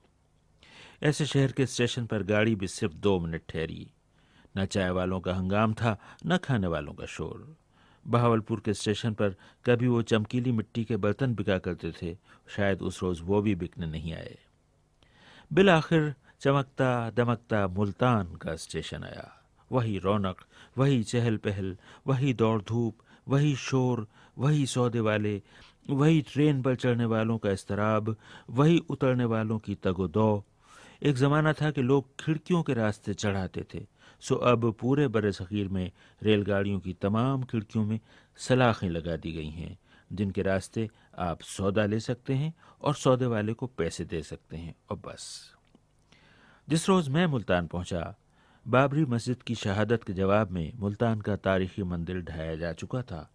[1.03, 3.91] ऐसे शहर के स्टेशन पर गाड़ी भी सिर्फ़ दो मिनट ठहरी।
[4.57, 7.57] न चाय वालों का हंगाम था, न खाने वालों का शोर।
[8.09, 9.35] बहावलपुर के स्टेशन पर
[9.67, 12.17] कभी वो चमकीली मिट्टी के बर्तन बिका करते थे,
[12.57, 14.39] शायद उस रोज़ वो भी बिकने नहीं आए।
[15.53, 19.43] बिल आखिर चमकता दमकता मुल्तान का स्टेशन आया।
[19.73, 20.37] वही रौनक,
[20.79, 22.97] वही चहल पहल वही दौड़ धूप,
[23.29, 25.43] वही शोर, वही सौदे वाले,
[25.91, 28.17] वही ट्रेन पर चढ़ने वालों का इसतराब,
[28.51, 30.45] वही उतरने वालों की तगोदौ।
[31.03, 33.87] एक ज़माना था कि लोग खिड़कियों के रास्ते चढ़ाते थे।
[34.23, 35.91] सो अब पूरे बर सग़ीर में
[36.23, 37.99] रेलगाड़ियों की तमाम खिड़कियों में
[38.39, 39.79] सलाखें लगा दी गई हैं,
[40.13, 42.53] जिनके रास्ते आप सौदा ले सकते हैं
[42.83, 45.55] और सौदे वाले को पैसे दे सकते हैं, और बस।
[46.69, 48.15] जिस रोज़ मैं मुल्तान पहुँचा,
[48.67, 53.29] बाबरी मस्जिद की शहादत के जवाब में मुल्तान का तारीखी मंदिर ढाया जा चुका था,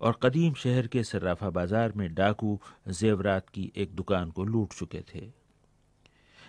[0.00, 2.58] और कदीम शहर के सर्राफा बाज़ार में डाकू
[2.90, 5.26] जेवरात की एक दुकान को लूट चुके थे।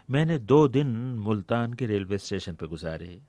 [0.10, 0.88] मैंने दो दिन
[1.18, 3.20] मुल्तान के रेलवे स्टेशन पर गुजारे।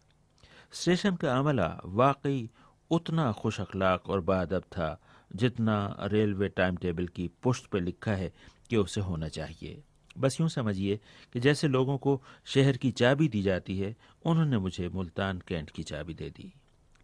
[0.72, 2.48] स्टेशन का अमला वाकई
[2.90, 4.98] उतना खुश अखलाक और बादब था
[5.36, 8.32] जितना रेलवे टाइम टेबल की पुष्ट पर लिखा है
[8.70, 9.82] कि उसे होना चाहिए।
[10.18, 10.98] बस यूँ समझिए
[11.32, 15.82] कि जैसे लोगों को शहर की चाबी दी जाती है उन्होंने मुझे मुल्तान कैंट की
[15.82, 16.52] चाबी दे दी।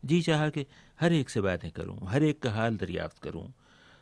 [0.03, 0.67] जी चाहा कि
[1.01, 3.53] हर एक से बातें करूँ, हर एक का हाल दरियाफ्त करूँ।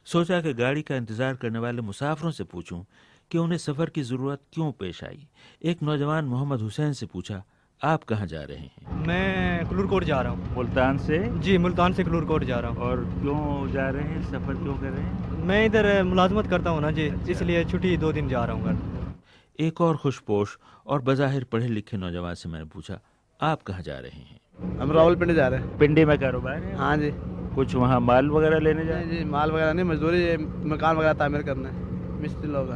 [0.06, 2.84] सोचा कि गाड़ी का इंतज़ार करने वाले मुसाफरों से पूछूँ
[3.30, 5.26] कि उन्हें सफ़र की ज़रूरत क्यों पेश आई।
[5.62, 7.42] एक नौजवान मोहम्मद हुसैन से पूछा
[7.82, 9.04] आप कहाँ जा रहे हैं?
[9.06, 11.18] मैं कलूरकोट जा रहा हूँ। मुल्तान से?
[11.38, 14.22] जी मुल्तान से कलूरकोट जा रहा हूँ। और क्यों जा रहे हैं?
[14.22, 15.44] सफ़र क्यों कर रहे हैं?
[15.46, 18.64] मैं इधर मुलाजमत करता हूँ ना जी अच्छा। इसलिए छुट्टी दो दिन जा रहा हूँ
[18.64, 22.98] घर। एक और खुशपोश और बज़ाहिर पढ़े लिखे नौजवान से मैंने पूछा
[23.40, 24.38] आप कहाँ जा रहे हैं?
[24.80, 26.76] हम रावलपिंडी जा रहे हैं। पिंडी में कारोबार है?
[26.76, 27.10] हाँ जी।
[27.54, 30.36] कुछ वहाँ माल वगैरह लेने जाए नहीं जी माल वगैरह नहीं मजदूरी
[30.68, 32.70] मकान वगैरह तामीर करना है। मिस्त्री लोग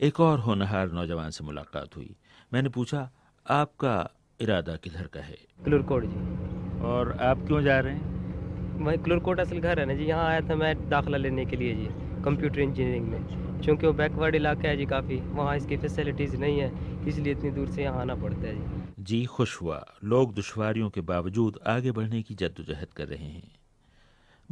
[0.00, 2.14] एक और होनहार नौजवान से मुलाकात हुई।
[2.54, 3.08] मैंने पूछा
[3.46, 5.36] आपका इरादा किधर का है?
[5.64, 8.80] क्लूरकोट जी। और आप क्यों जा रहे हैं?
[8.84, 11.74] वही क्लूरकोट असल घर है ना जी यहाँ आया था मैं दाखिला लेने के लिए
[11.74, 11.88] जी
[12.24, 16.70] कंप्यूटर इंजीनियरिंग में। चूँकि वो बैकवर्ड इलाका है जी काफ़ी वहाँ इसकी फैसिलिटीज़ नहीं है
[17.08, 21.00] इसलिए इतनी दूर से यहाँ आना पड़ता है जी। जी खुश हुआ। लोग दुश्वारियों के
[21.00, 23.50] बावजूद आगे बढ़ने की जद्दोजहद कर रहे हैं।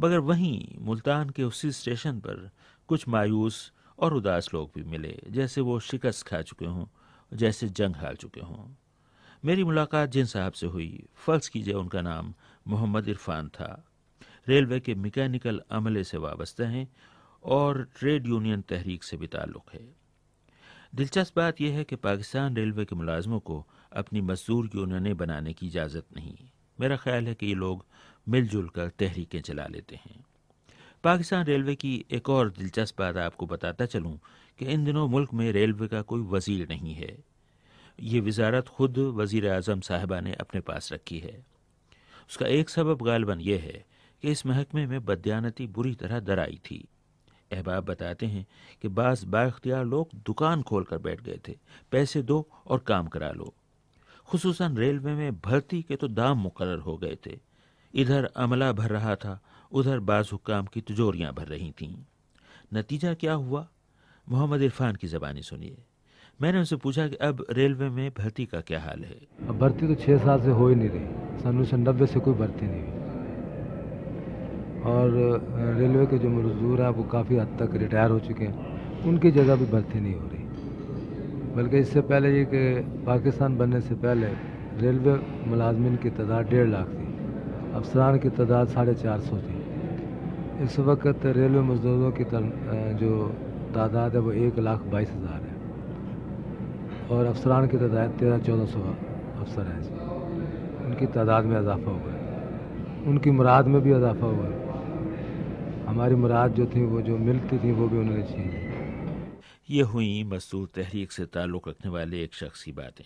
[0.01, 2.49] मगर वहीं मुल्तान के उसी स्टेशन पर
[2.87, 6.85] कुछ मायूस और उदास लोग भी मिले जैसे वो शिकस्त खा चुके हों
[7.31, 8.80] जैसे जंग हार चुके हों।
[9.45, 12.33] मेरी मुलाकात जिन साहब से हुई, फ़र्ज़ कीजिए उनका नाम
[12.67, 13.85] मोहम्मद इरफान था।
[14.47, 16.87] रेलवे के मैकेनिकल अमले से वाबस्ता हैं
[17.43, 19.95] और ट्रेड यूनियन तहरीक से भी ताल्लुक़ है।
[20.95, 25.67] दिलचस्प बात यह है कि पाकिस्तान रेलवे के मुलाजमों को अपनी मजदूर यूनियनें बनाने की
[25.67, 26.37] इजाज़त नहीं।
[26.79, 27.85] मेरा ख्याल है कि ये लोग
[28.29, 30.25] मिलजुल कर तहरीकें चला लेते हैं।
[31.03, 34.19] पाकिस्तान रेलवे की एक और दिलचस्प बात आपको बताता चलूँ
[34.59, 37.30] कि इन दिनों मुल्क में रेलवे का कोई वज़ीर नहीं है।
[38.01, 41.45] ये वजारत खुद वज़ीर अजम साहिबा ने अपने पास रखी है।
[42.29, 43.85] उसका एक सबब गालबन यह है
[44.21, 46.87] कि इस महकमे में बदयानती बुरी तरह दराई थी।
[47.51, 48.45] अहबाब बताते हैं
[48.81, 51.55] कि बाज़ बाख्तियार लोग दुकान खोल कर बैठ गए थे।
[51.91, 53.53] पैसे दो और काम करा लो।
[54.31, 57.39] खसूस रेलवे में भर्ती के तो दाम मुकर हो गए थे।
[57.93, 59.39] इधर अमला भर रहा था,
[59.71, 61.95] उधर बाज हुक्काम की तिजोरियाँ भर रही थीं।
[62.73, 63.67] नतीजा क्या हुआ?
[64.29, 65.77] मोहम्मद इरफान की ज़बानी सुनिए।
[66.41, 69.15] मैंने उनसे पूछा कि अब रेलवे में भर्ती का क्या हाल है?
[69.49, 72.33] अब भर्ती तो छः साल से हो ही नहीं रही। सन उन्नीस नब्बे से कोई
[72.33, 72.99] भर्ती नहीं हुई।
[74.91, 75.07] और
[75.79, 78.55] रेलवे के जो मजदूर हैं, वो काफ़ी हद तक रिटायर हो चुके हैं।
[79.03, 80.43] उनकी जगह भी भर्ती नहीं हो रही।
[81.55, 82.63] बल्कि इससे पहले ये कि
[83.05, 84.27] पाकिस्तान बनने से पहले
[84.81, 87.07] रेलवे मुलाजमिन की तादाद डेढ़ लाख थी।
[87.75, 89.55] अफसरान की तादाद साढ़े चार सौ थी।
[90.65, 92.25] इस वक्त रेलवे मजदूरों की
[92.97, 93.11] जो
[93.75, 95.50] तादाद है, वो एक लाख बाईस हज़ार है।
[97.11, 99.81] और अफसरान की तादाद तेरह चौदह सौ अफसर हैं
[100.85, 102.19] उनकी तादाद में इजाफा हुआ है।
[103.05, 107.71] उनकी मुराद में भी इजाफा हुआ है। हमारी मुराद जो थी, वो जो मिलती थी,
[107.71, 112.63] वो भी उन्होंने छीन ली। ये हुई मजदूर तहरीक से ताल्लुक़ रखने वाले एक शख्स
[112.63, 113.05] की बातें।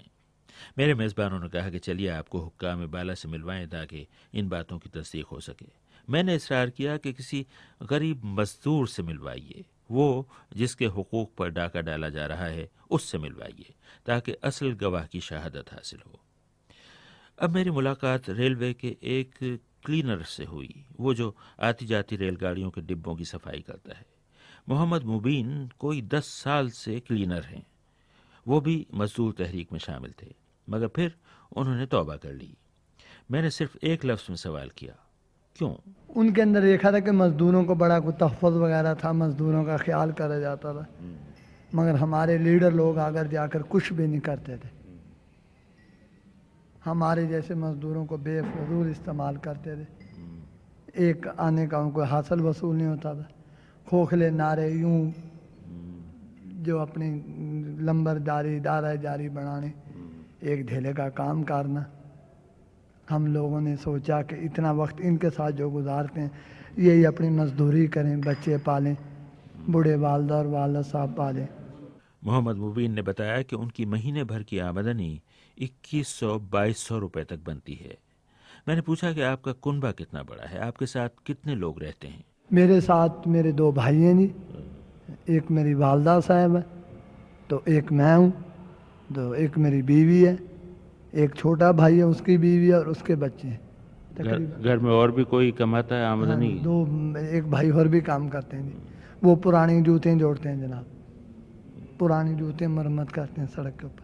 [0.77, 4.89] मेरे मेज़बानों ने कहा कि चलिए आपको हुक्काम बाला से मिलवाएँ ताकि इन बातों की
[4.89, 5.65] तस्दीक हो सके।
[6.09, 7.45] मैंने इसरार किया कि किसी
[7.83, 13.73] गरीब मजदूर से मिलवाइए। वो जिसके हकूक़ पर डाका डाला जा रहा है, उससे मिलवाइए,
[14.05, 16.19] ताकि असल गवाह की शहादत हासिल हो।
[17.39, 22.81] अब मेरी मुलाकात रेलवे के एक क्लीनर से हुई, वो जो आती जाती रेलगाड़ियों के
[22.81, 24.05] डिब्बों की सफ़ाई करता है।
[24.69, 27.65] मोहम्मद मुबीन कोई दस साल से क्लीनर हैं।
[28.47, 30.33] वो भी मजदूर तहरीक में शामिल थे,
[30.69, 31.15] मगर फिर
[31.55, 32.57] उन्होंने तौबा कर ली।
[33.31, 35.04] मैंने सिर्फ़ एक लफ्ज़ में सवाल किया
[35.55, 35.73] क्यों?
[36.15, 40.11] उनके अंदर देखा था कि मज़दूरों को बड़ा कोई तहफ़ वगैरह था मज़दूरों का ख्याल
[40.11, 40.85] करा जाता था।
[41.75, 44.69] मगर हमारे लीडर लोग आकर जाकर कुछ भी नहीं करते थे।
[46.85, 49.87] हमारे जैसे मज़दूरों को बेफजूल इस्तेमाल करते थे।
[51.09, 53.27] एक आने का उनको हासिल वसूल नहीं होता था।
[53.87, 55.13] खोखले नारे यूँ
[56.63, 57.09] जो अपनी
[57.85, 59.73] लंबरदारी दारा जारी बनाने
[60.43, 61.85] एक ढेले का काम करना।
[63.09, 66.31] हम लोगों ने सोचा कि इतना वक्त इनके साथ जो गुजारते हैं
[66.79, 68.95] यही अपनी मजदूरी करें बच्चे पालें
[69.69, 71.47] बूढ़े वालदा और वालद साहब पालें।
[72.23, 75.21] मोहम्मद मुबीन ने बताया कि उनकी महीने भर की आमदनी
[75.57, 77.97] इक्कीस सौ बाईस सौ रुपये तक बनती है।
[78.67, 80.59] मैंने पूछा कि आपका कुनबा कितना बड़ा है?
[80.59, 82.23] आपके साथ कितने लोग रहते हैं?
[82.53, 86.65] मेरे साथ मेरे दो भाई हैं जी। एक मेरी वालदा साहब है
[87.49, 88.31] तो एक मैं हूँ
[89.15, 90.35] तो एक मेरी बीवी है।
[91.15, 93.59] एक छोटा भाई है उसकी बीवी है और उसके बच्चे हैं
[94.15, 96.51] घर, घर में और भी कोई कमाता है आमदनी?
[96.51, 98.73] हाँ, दो एक भाई और भी काम करते हैं जी।
[99.23, 100.85] वो पुरानी जूते जोड़ते हैं जनाब।
[101.99, 104.03] पुरानी जूते मरम्मत करते हैं सड़क के ऊपर।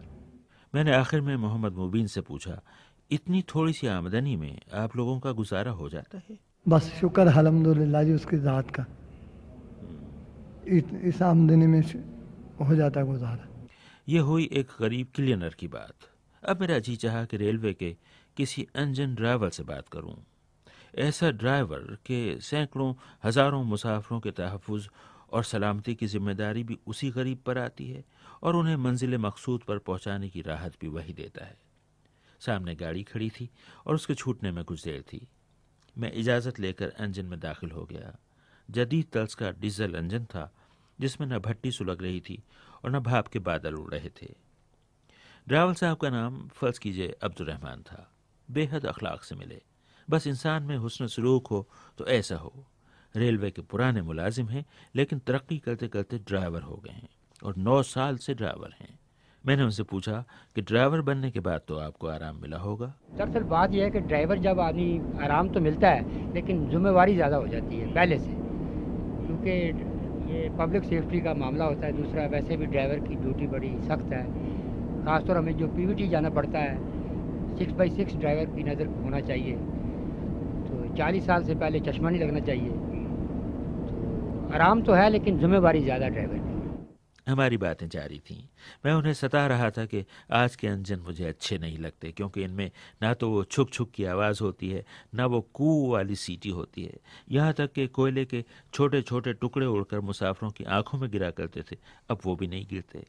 [0.74, 2.60] मैंने आखिर में मोहम्मद मुबीन से पूछा
[3.10, 6.38] इतनी थोड़ी सी आमदनी में आप लोगों का गुजारा हो जाता है?
[6.66, 8.86] बस शुक्र अलहमदिल्ला जी उसकी ज़ात का।
[11.08, 11.82] इस आमदनी में
[12.60, 13.48] हो जाता गुजारा।
[14.08, 16.08] ये हुई एक गरीब क्लियनर की बात।
[16.42, 17.96] अब मेरा जी चाहा कि रेलवे के
[18.36, 20.14] किसी इंजन ड्राइवर से बात करूँ।
[20.98, 24.70] ऐसा ड्राइवर के सैकड़ों, हज़ारों मुसाफरों के तहफ़
[25.32, 28.04] और सलामती की ज़िम्मेदारी भी उसी गरीब पर आती है
[28.42, 31.56] और उन्हें मंजिल मकसूद पर पहुँचाने की राहत भी वही देता है।
[32.40, 33.48] सामने गाड़ी खड़ी थी
[33.86, 35.26] और उसके छूटने में कुछ देर थी।
[35.96, 38.14] मैं इजाज़त लेकर इंजन में दाखिल हो गया।
[38.68, 40.52] जदीद तल्स का डीजल इंजन था,
[40.98, 42.42] जिसमें न भट्टी सुलग रही थी
[42.84, 44.34] और न भाप के बादल उड़ रहे थे।
[45.48, 48.10] ड्राइवर साहब का नाम फ़र्ज़ कीजिए अब्दुलरहमान था।
[48.50, 49.60] बेहद अखलाक से मिले।
[50.10, 52.66] बस इंसान में हुसन सलूक हो तो ऐसा हो।
[53.16, 54.64] रेलवे के पुराने मुलाजिम हैं,
[54.96, 57.08] लेकिन तरक्की करते करते ड्राइवर हो गए हैं
[57.42, 58.98] और नौ साल से ड्राइवर हैं।
[59.46, 60.24] मैंने उनसे पूछा
[60.54, 62.94] कि ड्राइवर बनने के बाद तो आपको आराम मिला होगा?
[63.14, 67.36] दरअसल बात यह है कि ड्राइवर जब आदमी आराम तो मिलता है, लेकिन जिम्मेवारी ज़्यादा
[67.36, 68.30] हो जाती है, पहले से।
[69.26, 69.50] क्योंकि
[70.32, 74.12] ये पब्लिक सेफ्टी का मामला होता है, दूसरा वैसे भी ड्राइवर की ड्यूटी बड़ी सख्त
[74.12, 74.51] है।
[75.04, 76.76] ख़ासतौर हमें जो पीवीटी जाना पड़ता है
[77.58, 79.56] सिक्स बाई सिक्स ड्राइवर की नज़र होना चाहिए।
[80.64, 82.70] तो चालीस साल से पहले चश्मा नहीं लगना चाहिए।
[83.82, 86.50] तो आराम तो है, लेकिन जिम्मेवारी ज़्यादा ड्राइवर की।
[87.26, 88.36] हमारी बातें जारी थीं।
[88.86, 92.70] मैं उन्हें सता रहा था कि आज के अंजन मुझे अच्छे नहीं लगते, क्योंकि इनमें
[93.02, 94.84] ना तो वो छुक छुक की आवाज़ होती है,
[95.14, 96.98] ना वो कू वाली सीटी होती है।
[97.30, 101.62] यहाँ तक कि कोयले के छोटे छोटे टुकड़े उड़कर मुसाफरों की आँखों में गिरा करते
[101.62, 101.76] थे,
[102.10, 103.04] अब वो भी नहीं गिरते।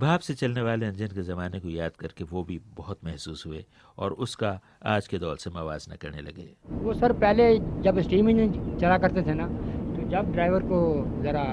[0.00, 3.64] भाप से चलने वाले इंजन के ज़माने को याद करके वो भी बहुत महसूस हुए
[3.98, 6.48] और उसका आज के दौर से मवाजना करने लगे।
[6.82, 7.48] वो सर पहले
[7.82, 10.80] जब स्टीम इंजन चला करते थे ना तो जब ड्राइवर को
[11.22, 11.44] ज़रा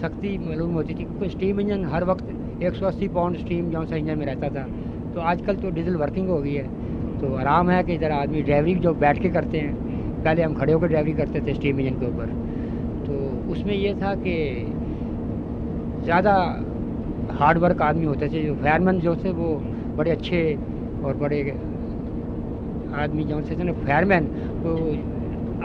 [0.00, 2.24] सख्ती मालूम होती थी क्योंकि स्टीम इंजन हर वक्त
[2.64, 4.66] 180 पाउंड स्टीम जो सा इंजन में रहता था
[5.14, 6.66] तो आजकल तो डीजल वर्किंग हो गई है।
[7.20, 9.74] तो आराम है कि ज़रा आदमी ड्राइवरी जो बैठ के करते हैं,
[10.24, 12.26] पहले हम खड़े होकर ड्राइवरी करते थे स्टीम इंजन के ऊपर।
[13.06, 13.14] तो
[13.52, 14.36] उसमें यह था कि
[16.04, 16.34] ज़्यादा
[17.38, 19.54] हार्ड वर्क आदमी होते थे जो फायरमैन जो थे वो
[19.96, 20.42] बड़े अच्छे
[21.04, 21.40] और बड़े
[22.96, 24.26] आदमी जो थे ना फायरमैन
[24.62, 24.76] तो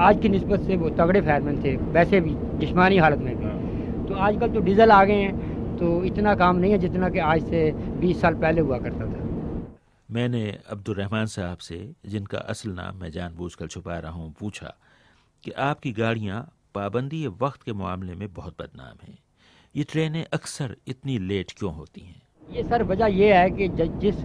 [0.02, 4.16] आज की नस्बत से वो तगड़े फायरमैन थे वैसे भी जिसमानी हालत में भी। तो
[4.16, 7.72] आजकल तो डीजल आ गए हैं तो इतना काम नहीं है जितना कि आज से
[8.02, 9.26] 20 साल पहले हुआ करता था।
[10.10, 14.74] मैंने अब्दुलरहमान साहब से जिनका असल नाम मैं जानबूझकर छुपा रहा हूँ पूछा
[15.44, 16.40] कि आपकी गाड़ियाँ
[16.76, 19.18] पाबंदी वक्त के मामले में बहुत बदनाम हैं।
[19.78, 22.22] ये ट्रेनें अक्सर इतनी लेट क्यों होती हैं?
[22.50, 24.16] ये सर वजह यह है कि जिस,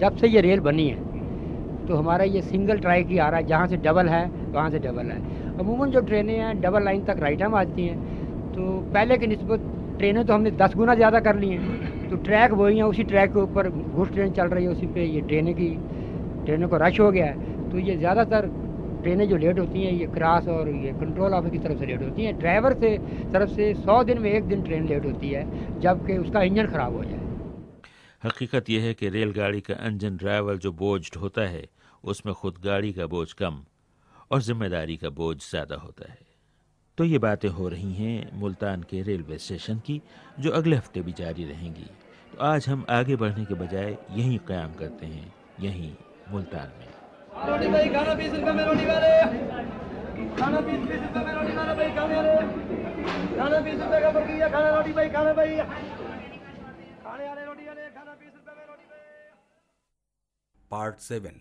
[0.00, 3.46] जब से ये रेल बनी है तो हमारा ये सिंगल ट्रैक ही आ रहा है।
[3.46, 5.18] जहाँ से डबल है, वहाँ से डबल है।
[5.58, 9.66] अमूमन जो ट्रेनें हैं, डबल लाइन तक राइट हम आती हैं। तो पहले के नस्बत
[9.98, 13.32] ट्रेनें तो हमने दस गुना ज़्यादा कर ली हैं। तो ट्रैक वही हैं, उसी ट्रैक
[13.32, 15.68] के ऊपर घुस ट्रेन चल रही है, उसी पे ये ट्रेनें की,
[16.44, 18.50] ट्रेनों को रश हो गया है। तो ये ज़्यादातर
[19.02, 22.02] ट्रेनें जो लेट होती हैं, ये क्रास और ये कंट्रोल ऑफ़िस की तरफ़ से लेट
[22.02, 22.96] होती हैं। ड्राइवर से,
[23.32, 25.46] तरफ़ से सौ दिन में एक दिन ट्रेन लेट होती है,
[25.78, 27.26] जबकि उसका इंजन ख़राब हो जाए।
[28.22, 31.68] हकीकत यह है कि रेलगाड़ी का इंजन ड्राइवर जो बोझ होता है,
[32.04, 33.64] उसमें खुद गाड़ी का बोझ कम
[34.30, 36.18] और ज़िम्मेदारी का बोझ ज़्यादा होता है।
[36.98, 40.02] तो ये बातें हो रही हैं मुल्तान के रेलवे स्टेशन की,
[40.38, 41.90] जो अगले हफ़्ते भी जारी रहेंगी।
[42.32, 45.96] तो आज हम आगे बढ़ने के बजाय यहीं क़्याम करते हैं, यहीं
[46.28, 46.87] मुल्तान में।
[47.46, 49.10] रोटी भाई खाना बीस रुपए में रोटी वाले।
[50.38, 52.32] खाना बीस बीस रुपए में रोटी वाले भाई खाने वाले।
[53.36, 54.10] खाना बीस रुपए का
[54.48, 55.56] खाना रोटी भाई खाना भाई।
[57.04, 59.02] खाने वाले रोटी वाले खाना बीस रुपए में रोटी भाई।
[60.70, 61.40] Part seven.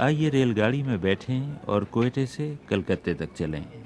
[0.00, 3.85] आइए रेलगाड़ी में बैठें और कोयटे से कलकत्ते तक चलें।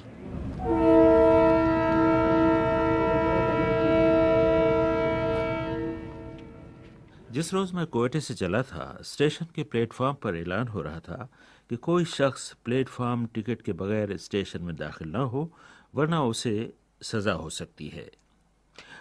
[7.30, 11.28] जिस रोज़ मैं कोयटे से चला था, स्टेशन के प्लेटफॉर्म पर ऐलान हो रहा था
[11.70, 15.50] कि कोई शख्स प्लेटफॉर्म टिकट के बगैर स्टेशन में दाखिल न हो,
[15.94, 18.10] वरना उसे सज़ा हो सकती है।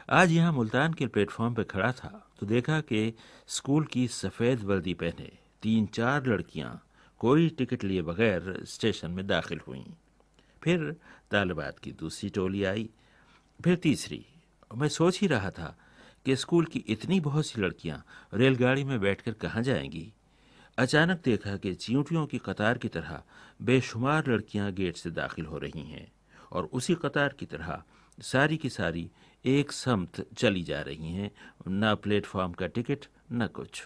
[0.10, 3.14] आज यहाँ मुल्तान के प्लेटफॉर्म पर खड़ा था तो देखा कि
[3.48, 6.72] स्कूल की सफ़ेद वर्दी पहने तीन चार लड़कियाँ
[7.22, 9.84] कोई टिकट लिए बगैर स्टेशन में दाखिल हुईं।
[10.62, 10.96] फिर
[11.32, 12.90] तालिबात की दूसरी टोली आई,
[13.60, 14.26] फिर तीसरी।
[14.72, 15.76] मैं सोच ही रहा था
[16.26, 20.14] कि स्कूल की इतनी बहुत सी लड़कियाँ रेलगाड़ी में बैठकर कहाँ जाएँगी?
[20.78, 23.24] अचानक देखा कि चींटियों की कतार की तरह
[23.62, 26.12] बेशुमार लड़कियाँ गेट से दाखिल हो रही हैं
[26.52, 27.84] और उसी कतार की तरह
[28.22, 29.10] सारी की सारी
[29.46, 31.32] एक समत चली जा रही हैं,
[31.68, 33.84] न प्लेटफॉर्म का टिकट, न कुछ।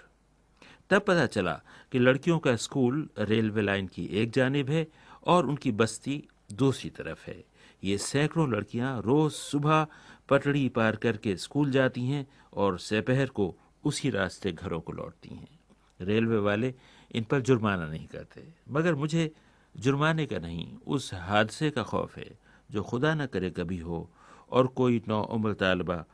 [0.90, 4.88] तब पता चला कि लड़कियों का स्कूल रेलवे लाइन की एक जानब है
[5.24, 7.44] और उनकी बस्ती दूसरी तरफ़ है।
[7.84, 9.88] ये सैकड़ों लड़कियाँ रोज सुबह
[10.30, 13.56] पटड़ी पार करके स्कूल जाती हैं और दोपहर को
[13.86, 15.60] उसी रास्ते घरों को लौटती हैं।
[16.02, 16.74] रेलवे वाले
[17.12, 19.32] इन पर जुर्माना नहीं करते। मगर मुझे
[19.78, 22.38] जुर्माने का नहीं, उस हादसे का खौफ है,
[22.72, 24.10] जो खुदा न करे कभी हो
[24.52, 26.06] और कोई नौ उम्र तालबा,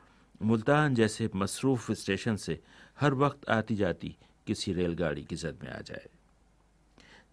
[0.41, 2.60] मुल्तान जैसे मसरूफ़ स्टेशन से
[3.00, 4.17] हर वक्त आती जाती
[4.48, 6.08] किसी रेलगाड़ी की जद में आ जाए।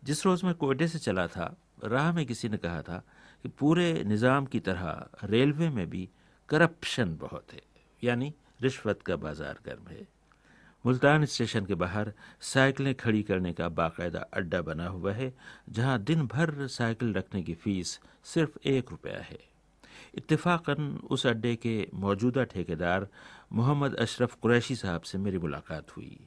[0.04, 3.04] जिस रोज़ मैं कोयटे से चला था, राह में किसी ने कहा था
[3.42, 6.08] कि पूरे निज़ाम की तरह रेलवे में भी
[6.48, 7.60] करप्शन बहुत है,
[8.02, 8.32] यानी
[8.62, 10.06] रिश्वत का बाज़ार गर्म है।
[10.84, 15.32] मुल्तान स्टेशन के बाहर साइकिलें खड़ी करने का बाकायदा अड्डा बना हुआ है,
[15.70, 19.38] जहाँ दिन भर साइकिल रखने की फ़ीस सिर्फ़ एक रुपया है।
[20.14, 23.06] इत्तेफाकन उस अड्डे के मौजूदा ठेकेदार
[23.52, 26.18] मोहम्मद अशरफ कुरैशी साहब से मेरी मुलाकात हुई।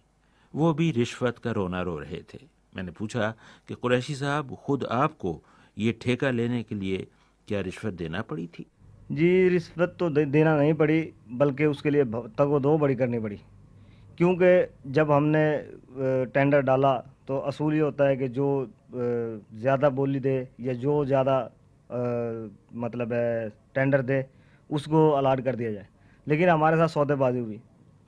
[0.54, 2.40] वो भी रिश्वत का रोना रो रहे थे।
[2.76, 3.34] मैंने पूछा
[3.68, 5.42] कि कुरैशी साहब, खुद आपको
[5.78, 7.08] ये ठेका लेने के लिए
[7.48, 8.66] क्या रिश्वत देना पड़ी थी?
[9.10, 11.02] जी रिश्वत तो दे, देना नहीं पड़ी
[11.34, 12.04] बल्कि उसके लिए
[12.38, 13.40] तगो दो बड़ी करनी पड़ी।
[14.18, 15.46] क्योंकि जब हमने
[16.34, 16.94] टेंडर डाला
[17.28, 18.48] तो असूल ये होता है कि जो
[18.94, 21.40] ज़्यादा बोली दे या जो ज़्यादा
[22.76, 24.26] मतलब है टेंडर दे
[24.70, 25.88] उसको अलाट कर दिया जाए।
[26.28, 27.60] लेकिन हमारे साथ सौदेबाजी हुई।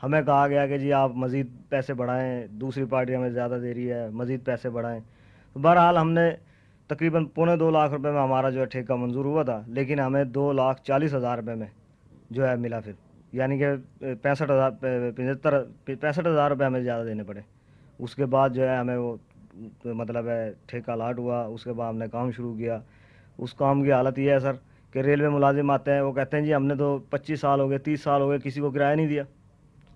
[0.02, 3.86] हमें कहा गया कि जी आप मज़ीद पैसे बढ़ाएँ दूसरी पार्टी हमें ज़्यादा दे रही
[3.86, 5.02] है मज़ीद पैसे बढ़ाएँ।
[5.56, 6.30] तो बहरहाल हमने
[6.91, 10.32] तकरीबन पौने दो लाख रुपए में हमारा जो है ठेका मंजूर हुआ था, लेकिन हमें
[10.32, 11.69] दो लाख चालीस हज़ार रुपये में
[12.32, 12.95] जो है मिला फिर।
[13.34, 17.43] यानी कि पैंसठ हज़ार पचहत्तर, पैंसठ हज़ार रुपये हमें ज़्यादा देने पड़े।
[17.99, 19.19] उसके बाद जो है हमें वो
[19.86, 22.82] मतलब है, ठेका लाट हुआ, उसके बाद हमने काम शुरू किया।
[23.39, 24.60] उस काम की हालत ये है सर
[24.93, 27.77] कि रेलवे मुलाजिम आते हैं, वो कहते हैं, जी, हमने तो पच्चीस साल हो गए,
[27.80, 29.25] तीस साल हो गए, किसी को किराया नहीं दिया।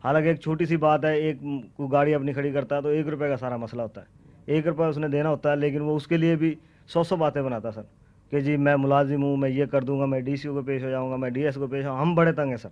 [0.03, 1.39] हालाँकि एक छोटी सी बात है, एक
[1.77, 4.67] को गाड़ी अपनी खड़ी करता है तो एक रुपये का सारा मसला होता है। एक
[4.67, 6.57] रुपये उसने देना होता है, लेकिन वो उसके लिए भी
[6.89, 7.87] सौ सौ बातें बनाता सर
[8.31, 11.17] कि जी मैं मुलाजिम हूँ मैं ये कर दूँगा मैं डी को पेश हो जाऊँगा
[11.17, 12.71] मैं डीएस को पेश हो हम बड़े तंग हैं सर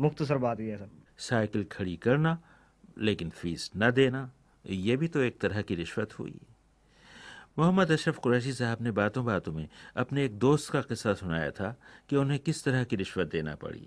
[0.00, 2.38] मुफ़्त सर बात ये है सर। साइकिल खड़ी करना
[2.98, 4.30] लेकिन फ़ीस न देना
[4.64, 6.34] ये भी तो एक तरह की रिश्वत हुई।
[7.58, 11.74] मोहम्मद अशरफ कुरैशी साहब ने बातों बातों में अपने एक दोस्त का किस्सा सुनाया था
[12.10, 13.86] कि उन्हें किस तरह की रिश्वत देना पड़ी।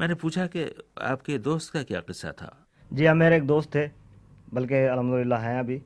[0.00, 0.64] मैंने पूछा कि
[1.02, 2.50] आपके दोस्त का क्या किस्सा था?
[2.92, 3.86] जी हाँ मेरे एक दोस्त थे
[4.54, 5.80] बल्कि अलहमदिल्ला हैं अभी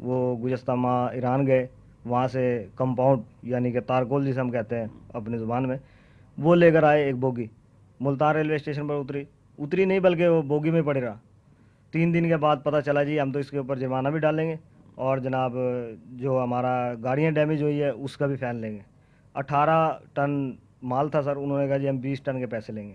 [0.00, 1.68] वो गुजशत माह ईरान गए
[2.06, 5.80] वहाँ से कंपाउंड यानी कि तारकोल जिसे हम कहते हैं, अपनी ज़ुबान में,
[6.38, 7.50] वो लेकर आए एक बोगी।
[8.02, 9.26] मुल्तान रेलवे स्टेशन पर उतरी।
[9.58, 11.20] उतरी नहीं, बल्कि वो बोगी में पड़े रहा।
[11.92, 14.58] तीन दिन के बाद पता चला, जी, हम तो इसके ऊपर जुर्माना भी डालेंगे
[14.98, 15.52] और जनाब,
[16.10, 18.84] जो हमारा गाड़ियाँ डैमेज हुई है, उसका भी फ़ैन लेंगे।
[19.36, 22.94] अठारह टन माल था, सर। उन्होंने कहा, जी, हम बीस टन के पैसे लेंगे।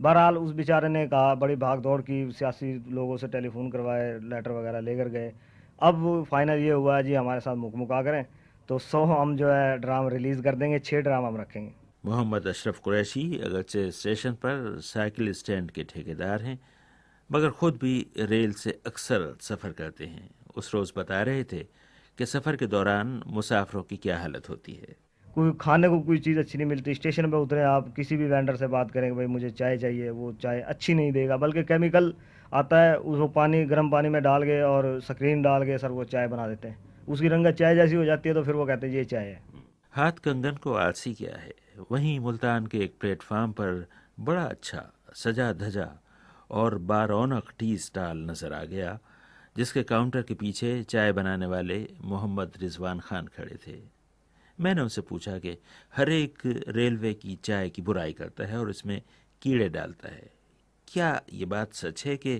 [0.00, 4.50] बहरहाल, उस बेचारे ने कहा, बड़ी भाग दौड़ की, सियासी लोगों से टेलीफोन करवाए, लेटर
[4.50, 5.32] वगैरह लेकर गए।
[5.78, 8.24] अब फाइनल ये हुआ है जी हमारे साथ मुख मुका करें
[8.68, 11.72] तो सौ हम जो है ड्राम रिलीज़ कर देंगे छः ड्राम हम रखेंगे।
[12.04, 16.58] मोहम्मद अशरफ कुरैशी अगरचे स्टेशन पर साइकिल स्टैंड के ठेकेदार हैं
[17.30, 21.62] मगर ख़ुद भी रेल से अक्सर सफ़र करते हैं। उस रोज़ बता रहे थे
[22.18, 24.96] कि सफ़र के दौरान मुसाफरों की क्या हालत होती है।
[25.28, 28.56] कोई खाने को कोई चीज़ अच्छी नहीं मिलती स्टेशन पर उतरे आप किसी भी वेंडर
[28.56, 32.12] से बात करेंगे भाई मुझे चाय चाहिए वो चाय अच्छी नहीं देगा बल्कि केमिकल
[32.54, 36.04] आता है, उसको पानी, गर्म पानी में डाल के और स्क्रीन डाल के सर वो
[36.04, 36.78] चाय बना देते हैं।
[37.08, 39.42] उसकी रंगत चाय जैसी हो जाती है तो फिर वो कहते हैं, ये चाय है।
[39.92, 41.52] हाथ कंगन को आलसी क्या है।
[41.90, 43.86] वहीं मुल्तान के एक प्लेटफार्म पर
[44.20, 45.88] बड़ा अच्छा सजा धजा
[46.50, 48.98] और बारौनक टी स्टॉल नज़र आ गया,
[49.56, 53.76] जिसके काउंटर के पीछे चाय बनाने वाले मोहम्मद रिजवान खान खड़े थे।
[54.60, 55.58] मैंने उनसे पूछा कि,
[55.96, 56.38] हर एक
[56.68, 59.02] रेलवे की चाय की बुराई करता है और इसमें
[59.42, 60.43] कीड़े डालता है?
[60.94, 62.34] क्या ये बात सच है कि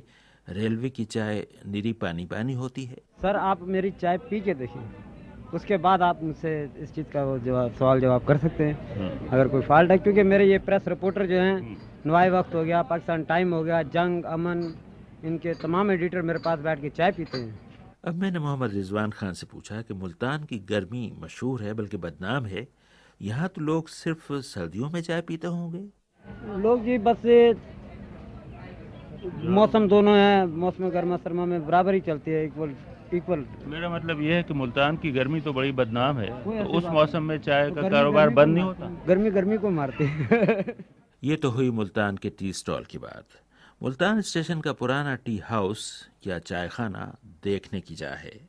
[0.49, 2.97] रेलवे की चाय निरी पानी पानी होती है?
[3.23, 4.83] सर आप मेरी चाय पी के देखिए।
[5.55, 9.29] उसके बाद आप मुझसे इस चीज़ का वो जवाब सवाल जवाब कर सकते हैं। हम्म।
[9.29, 11.77] अगर कोई फॉल्ट है क्योंकि मेरे ये प्रेस रिपोर्टर जो हैं
[12.07, 14.63] नवाई वक्त हो गया पाकिस्तान टाइम हो गया जंग अमन
[15.25, 17.59] इनके तमाम एडिटर मेरे पास बैठ के चाय पीते हैं।
[18.05, 22.47] अब मैंने मोहम्मद रिजवान खान से पूछा कि मुल्तान की गर्मी मशहूर है बल्कि बदनाम
[22.47, 22.67] है?
[23.23, 25.87] यहाँ तो लोग सिर्फ़ सर्दियों में चाय पीते होंगे।
[26.59, 27.23] लोग जी बस
[29.25, 32.75] मौसम दोनों है मौसम गर्मा सरमा में बराबर ही चलती है इक्वल
[33.15, 36.85] इक्वल मेरा मतलब ये है कि मुल्तान की गर्मी तो बड़ी बदनाम है। तो उस
[36.85, 40.77] मौसम में चाय तो का कारोबार बंद नहीं होता। गर्मी गर्मी को मारती है।
[41.25, 43.27] ये तो हुई मुल्तान के टी स्टॉल की बात।
[43.83, 48.49] मुल्तान स्टेशन का पुराना टी हाउस या चाय खाना देखने की जा है।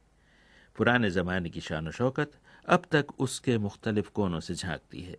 [0.78, 2.32] पुराने ज़माने की शान शौकत
[2.69, 5.17] अब तक उसके मुख्तलिफ़ कोनों से झांकती है।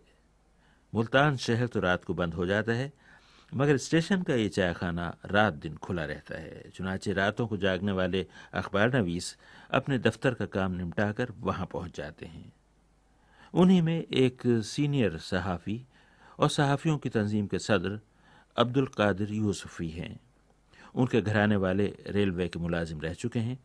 [0.93, 2.93] मुल्तान शहर तो रात को बंद हो जाता है
[3.51, 7.91] मगर स्टेशन का ये चाय खाना रात दिन खुला रहता है। चुनाचे रातों को जागने
[7.91, 9.35] वाले अखबार नवीस
[9.71, 12.51] अपने दफ्तर का काम निपटाकर वहाँ पहुँच जाते हैं।
[13.53, 15.81] उन्हीं में एक सीनियर सहाफ़ी
[16.39, 17.99] और सहाफ़ियों की तंजीम के सदर
[18.55, 20.19] अब्दुल कादिर यूसुफ़ी हैं।
[20.95, 23.59] उनके घराने वाले रेलवे के मुलाजिम रह चुके हैं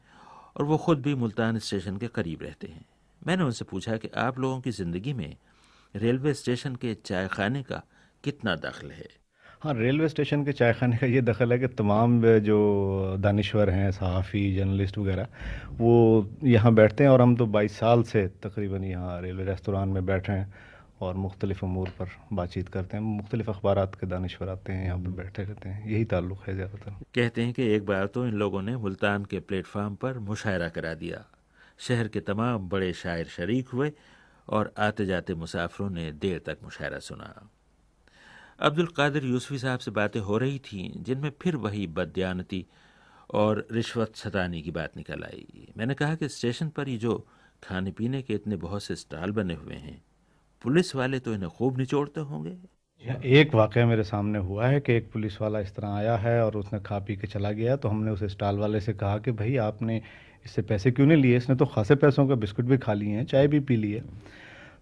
[0.56, 2.84] और वो ख़ुद भी मुल्तान स्टेशन के करीब रहते हैं।
[3.22, 5.36] मैंने उनसे पूछा कि आप लोगों की ज़िंदगी में
[5.94, 7.82] रेलवे स्टेशन के चाय खाने का
[8.24, 9.21] कितना दखल है?
[9.62, 13.90] हाँ रेलवे स्टेशन के चाय खाने का ये दखल है कि तमाम जो दानश्वर हैं,
[13.92, 15.26] सहाफ़ी, जर्नलिस्ट वगैरह,
[15.78, 20.04] वो यहाँ बैठते हैं और हम तो 22 साल से तकरीबन यहाँ रेलवे रेस्तरान में
[20.06, 20.52] बैठे हैं
[21.00, 25.10] और मुख्तलिफ़ अमूर पर बातचीत करते हैं। मुख्तलिफ़ अखबार के दानश्वर आते हैं, यहाँ पर
[25.12, 28.62] बैठे रहते हैं। यही ताल्लुक़ है ज़्यादातर। कहते हैं कि एक बार तो इन लोगों
[28.62, 31.24] ने मुल्तान के प्लेटफार्म पर मुशायरा करा दिया।
[31.78, 33.92] शहर के तमाम बड़े शायर शरीक हुए
[34.48, 37.34] और आते जाते मुसाफरों ने देर तक मुशायरा सुना।
[38.62, 42.64] अब्दुल कादिर यूसुफी साहब से बातें हो रही थीं, जिनमें फिर वही बदयानती
[43.34, 47.16] और रिश्वत सताने की बात निकल आई। मैंने कहा कि स्टेशन पर ही जो
[47.62, 50.00] खाने पीने के इतने बहुत से स्टॉल बने हुए हैं,
[50.64, 52.56] पुलिस वाले तो इन्हें खूब निचोड़ते होंगे।
[53.34, 56.56] एक वाक़ मेरे सामने हुआ है कि एक पुलिस वाला इस तरह आया है और
[56.56, 59.56] उसने खा पी के चला गया तो हमने उस स्टॉल वाले से कहा कि भाई
[59.58, 60.00] आपने
[60.46, 61.36] इससे पैसे क्यों नहीं लिए?
[61.36, 64.04] इसने तो खासे पैसों का बिस्कुट भी खा लिए हैं, चाय भी पी ली है।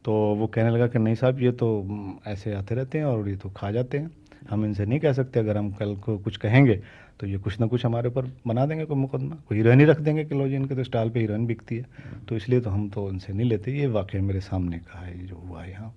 [0.04, 3.36] तो वो कहने लगा कि नहीं साहब, ये तो ऐसे आते रहते हैं और ये
[3.36, 4.10] तो खा जाते हैं।
[4.50, 6.80] हम इनसे नहीं कह सकते, अगर हम कल को कुछ कहेंगे
[7.20, 9.98] तो ये कुछ ना कुछ हमारे ऊपर बना देंगे कोई मुकदमा। कोई हीरोइन ही रख
[10.00, 11.86] देंगे कि लो जी, इनके तो स्टॉल पे हीरोइन बिकती है।
[12.28, 15.26] तो इसलिए तो हम तो इनसे नहीं लेते। ये वाक़ मेरे सामने का है, ये
[15.26, 15.92] जो हुआ है यहाँ।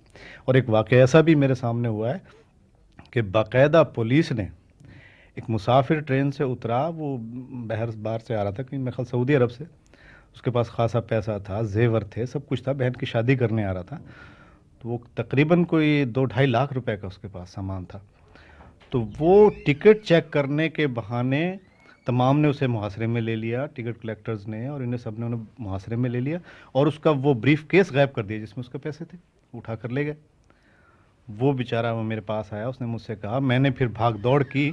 [0.48, 2.22] और एक वाक़ ऐसा भी मेरे सामने हुआ है
[3.14, 4.50] कि बाकायदा पुलिस ने
[5.38, 7.18] एक मुसाफिर ट्रेन से उतरा, वो
[7.68, 9.66] बहर बार से आ रहा था कहीं मेरे सऊदी अरब से।
[10.36, 13.72] उसके पास खासा पैसा था, जेवर थे, सब कुछ था, बहन की शादी करने आ
[13.72, 14.02] रहा था।
[14.82, 18.02] तो वो तकरीबन कोई दो ढाई लाख रुपए का उसके पास सामान था।
[18.92, 21.60] तो वो टिकट चेक करने के बहाने
[22.08, 25.96] तमाम ने उसे मुहासरे में ले लिया, टिकट कलेक्टर्स ने और इन्हें सबने उन्हें मुहासरे
[25.96, 26.40] में ले लिया
[26.76, 29.18] और उसका वो ब्रीफ केस गायब कर दिया जिसमें उसके पैसे थे
[29.54, 30.16] उठा कर ले गए।
[31.28, 34.72] वो बेचारा वो मेरे पास आया, उसने मुझसे कहा, मैंने फिर भाग दौड़ की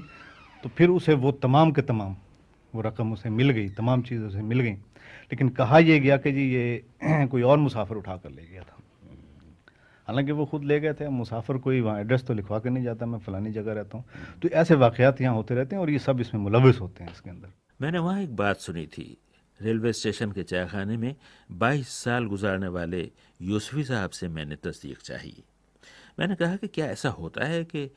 [0.64, 2.16] तो फिर उसे वो तमाम के तमाम,
[2.74, 4.74] वो रकम उसे मिल गई, तमाम चीज़ उसे मिल गई।
[5.31, 8.76] लेकिन कहा यह गया कि जी ये कोई और मुसाफिर उठा कर ले गया था।
[10.09, 13.07] हालाँकि वो खुद ले गए थे, मुसाफिर कोई वहाँ एड्रेस तो लिखवा के नहीं जाता,
[13.07, 14.05] मैं फलानी जगह रहता हूँ।
[14.43, 17.31] तो ऐसे वाक़ात यहाँ होते रहते हैं और ये सब इसमें मुलविस होते हैं इसके
[17.31, 17.53] अंदर।
[17.83, 19.16] मैंने वहाँ एक बात सुनी थी,
[19.61, 21.14] रेलवे स्टेशन के चाय खाने में
[21.59, 23.11] 22 साल गुजारने वाले
[23.43, 25.43] यूसुफी साहब से मैंने तस्दीक चाहिए
[26.18, 27.91] मैंने कहा कि क्या ऐसा होता है कि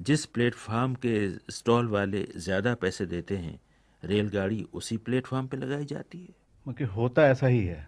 [0.00, 1.14] जिस प्लेटफार्म के
[1.50, 3.58] स्टॉल वाले ज़्यादा पैसे देते हैं,
[4.02, 6.39] रेलगाड़ी उसी प्लेटफार्म पर लगाई जाती है?
[6.72, 7.86] कि होता ऐसा ही है।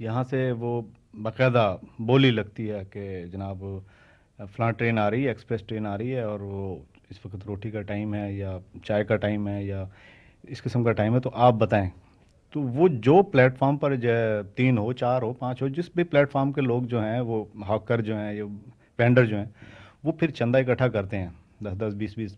[0.00, 3.84] यहाँ से वो बाकायदा बोली लगती है कि जनाब,
[4.56, 7.70] फलां ट्रेन आ रही है, एक्सप्रेस ट्रेन आ रही है और वो इस वक्त रोटी
[7.70, 9.88] का टाइम है या चाय का टाइम है या
[10.48, 11.92] इस किस्म का टाइम है तो आप बताएँ।
[12.52, 16.52] तो वो जो प्लेटफार्म पर जो तीन हो, चार हो, पाँच हो, जिस भी प्लेटफार्म
[16.52, 18.44] के लोग जो हैं, वो हॉकर जो हैं, या
[18.98, 19.54] वेंडर जो हैं,
[20.04, 22.36] वो फिर चंदा इकट्ठा करते हैं, दस दस, बीस बीस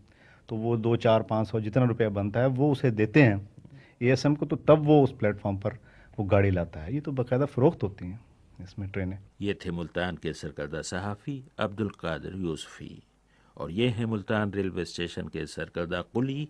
[0.49, 3.49] तो वो दो, चार, पाँच सौ जितना रुपया बनता है, वो उसे देते हैं।
[4.01, 5.77] ए को तो तब वो उस प्लेटफॉर्म पर
[6.19, 8.19] वो गाड़ी लाता है। ये तो बाकायदा फ़रोख्त होती हैं
[8.61, 13.03] इसमें ट्रेनें। ये थे मुल्तान के सरकर्दा सहाफ़ी, अब्दुल कादिर यूसुफ़ी।
[13.57, 16.49] और ये हैं मुल्तान रेलवे स्टेशन के सरकर्दा कुली,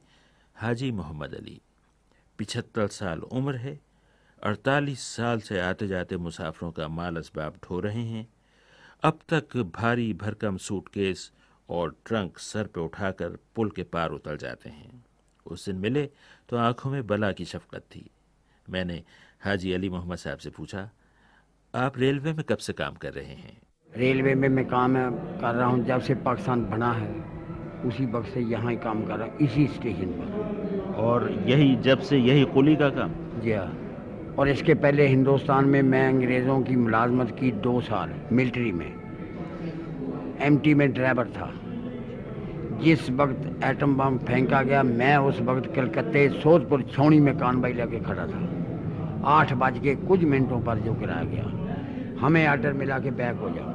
[0.55, 1.61] हाजी मोहम्मद अली।
[2.37, 3.79] पिछहत्तर साल उम्र है,
[4.43, 8.27] अड़तालीस साल से आते जाते मुसाफरों का माल इसबाब ढो रहे हैं।
[9.03, 11.31] अब तक भारी भरकम सूटकेस
[11.69, 15.05] और ट्रंक सर पे उठाकर पुल के पार उतर जाते हैं।
[15.47, 16.09] उस दिन मिले
[16.49, 18.09] तो आँखों में बला की शफकत थी।
[18.67, 19.03] मैंने
[19.43, 20.89] हाजी अली मोहम्मद साहब से पूछा
[21.73, 23.57] आप रेलवे में कब से काम कर रहे हैं?
[23.91, 24.95] रेलवे में मैं काम
[25.41, 27.11] कर रहा हूँ जब से पाकिस्तान बना है
[27.85, 31.99] उसी वक्त से यहाँ ही काम कर रहा हूँ इसी स्टेशन पर। और यही जब
[31.99, 33.13] से यही कुली का काम?
[33.41, 38.71] जी हाँ। और इसके पहले हिंदुस्तान में मैं अंग्रेज़ों की मुलाजमत की दो साल मिलिट्री
[38.71, 38.91] में।
[40.41, 41.51] एमटी में ड्राइवर था।
[42.81, 47.99] जिस वक्त एटम बम फेंका गया मैं उस वक्त कलकत्ते सोदपुर छौनी में कानबाई लेके
[47.99, 48.41] खड़ा था।
[49.27, 51.45] आठ बज के कुछ मिनटों पर जो गिराया गया
[52.19, 53.73] हमें आर्डर मिला के बैक हो जाओ।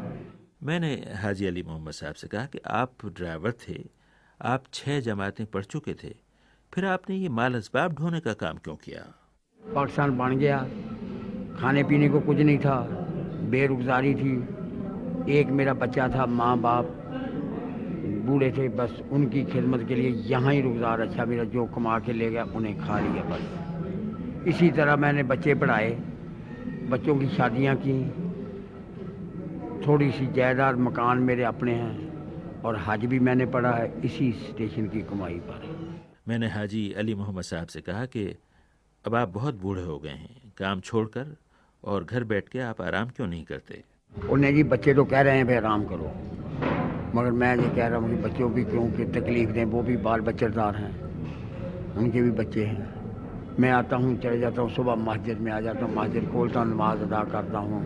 [0.62, 0.92] मैंने
[1.22, 3.78] हाजी अली मोहम्मद साहब से कहा कि आप ड्राइवर थे
[4.40, 6.14] आप छः जमातें पढ़ चुके थे
[6.72, 9.02] फिर आपने ये माल इसबाब ढोने का काम क्यों किया?
[9.60, 10.58] पाकिस्तान बन गया
[11.60, 12.80] खाने पीने को कुछ नहीं था
[13.50, 14.32] बेरोजगारी थी
[15.38, 16.98] एक मेरा बच्चा था माँ बाप
[18.22, 22.12] बूढ़े थे बस उनकी खिदमत के लिए यहाँ ही रुखसार अच्छा मेरा जो कमा के
[22.12, 25.90] ले गया उन्हें खा लिया बस। इसी तरह मैंने बच्चे पढ़ाए
[26.90, 27.98] बच्चों की शादियाँ की।
[29.86, 34.88] थोड़ी सी जायदाद मकान मेरे अपने हैं और हज भी मैंने पढ़ा है इसी स्टेशन
[34.88, 35.68] की कमाई पर।
[36.28, 38.24] मैंने हाजी अली मोहम्मद साहब से कहा कि
[39.04, 41.36] अब आप बहुत बूढ़े हो गए हैं काम छोड़कर
[41.82, 43.82] और घर बैठ के आप आराम क्यों नहीं करते?
[44.12, 46.12] उन्हें जी बच्चे तो कह रहे हैं भाई आराम करो।
[47.14, 49.96] मगर मैं ये कह रहा हूँ कि बच्चों की क्यों, कि तकलीफ़ दें, वो भी
[49.98, 50.94] बाल बच्चेदार हैं,
[51.96, 55.84] उनके भी बच्चे हैं। मैं आता हूँ, चले जाता हूँ, सुबह मस्जिद में आ जाता
[55.84, 57.82] हूँ, मस्जिद खोलता हूँ, नमाज़ अदा करता हूँ,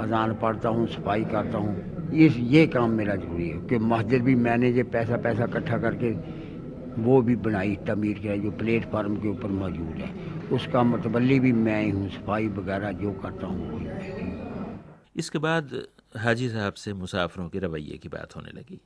[0.00, 4.34] अजान पढ़ता हूँ, सफ़ाई करता हूँ। ये ये काम मेरा ज़रूरी है, कि मस्जिद भी
[4.36, 6.10] मैंने ये पैसा पैसा इकट्ठा करके
[7.02, 10.10] वो भी बनाई, तमीर किया जो प्लेटफार्म के ऊपर मौजूद है।
[10.52, 13.86] उसका मतबली भी मैं ही हूँ, सफ़ाई वगैरह जो करता हूँ, वही
[15.16, 15.70] इसके बाद
[16.16, 18.80] हाजी साहब से मुसाफिरों के रवैये की बात होने लगी।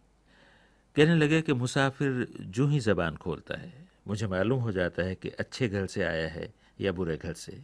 [0.96, 5.28] कहने लगे कि मुसाफिर जो ही ज़बान खोलता है, मुझे मालूम हो जाता है कि
[5.28, 7.62] अच्छे घर से आया है या बुरे घर से।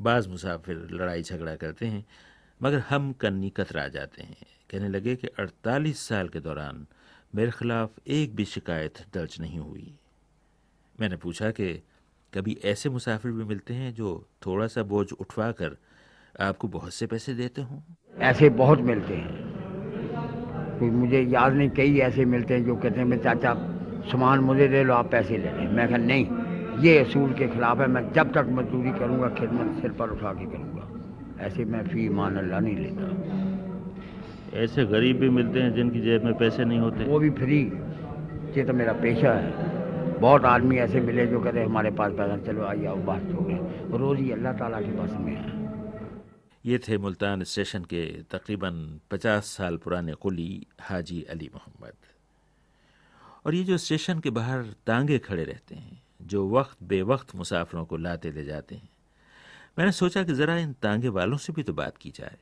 [0.00, 2.06] बाज़ मुसाफिर लड़ाई झगड़ा करते हैं,
[2.62, 4.36] मगर हम कन्नी कतरा जाते हैं।
[4.70, 6.86] कहने लगे कि 48 साल के दौरान
[7.34, 9.98] मेरे खिलाफ एक भी शिकायत दर्ज नहीं हुई।
[11.00, 11.82] मैंने पूछा कि
[12.34, 15.76] कभी ऐसे मुसाफिर भी मिलते हैं जो थोड़ा सा बोझ उठवा कर
[16.40, 17.80] आपको बहुत से पैसे देते हों?
[18.18, 19.34] ऐसे बहुत मिलते हैं।
[20.78, 23.54] कोई मुझे याद नहीं कई ऐसे मिलते हैं जो कहते हैं मैं चाचा
[24.10, 26.26] सामान मुझे दे लो आप पैसे ले लें। मैं कहा नहीं
[26.80, 30.44] ये असूल के खिलाफ है मैं जब तक मजदूरी करूँगा खिदमत सिर पर उठा के
[30.46, 33.04] करूँगा। ऐसे मैं फ़ी मान अल्लाह नहीं लेता।
[34.62, 37.60] ऐसे गरीब भी मिलते हैं जिनकी जेब में पैसे नहीं होते। वो भी फ्री।
[38.56, 42.36] ये तो मेरा पेशा है। बहुत आदमी ऐसे मिले जो कहते हैं हमारे पास पैसा
[42.46, 45.55] चलो आइए आओ बात हो गए रोज़ ही अल्लाह ताला के पास में है।
[46.66, 51.92] ये थे मुल्तान स्टेशन के तकरीबन 50 साल पुराने कुली हाजी अली मोहम्मद।
[53.46, 57.96] और ये जो स्टेशन के बाहर तांगे खड़े रहते हैं, जो वक्त बेवक्त मुसाफिरों को
[57.96, 58.88] लाते ले जाते हैं,
[59.78, 62.36] मैंने सोचा कि ज़रा इन तांगे वालों से भी तो बात की जाए।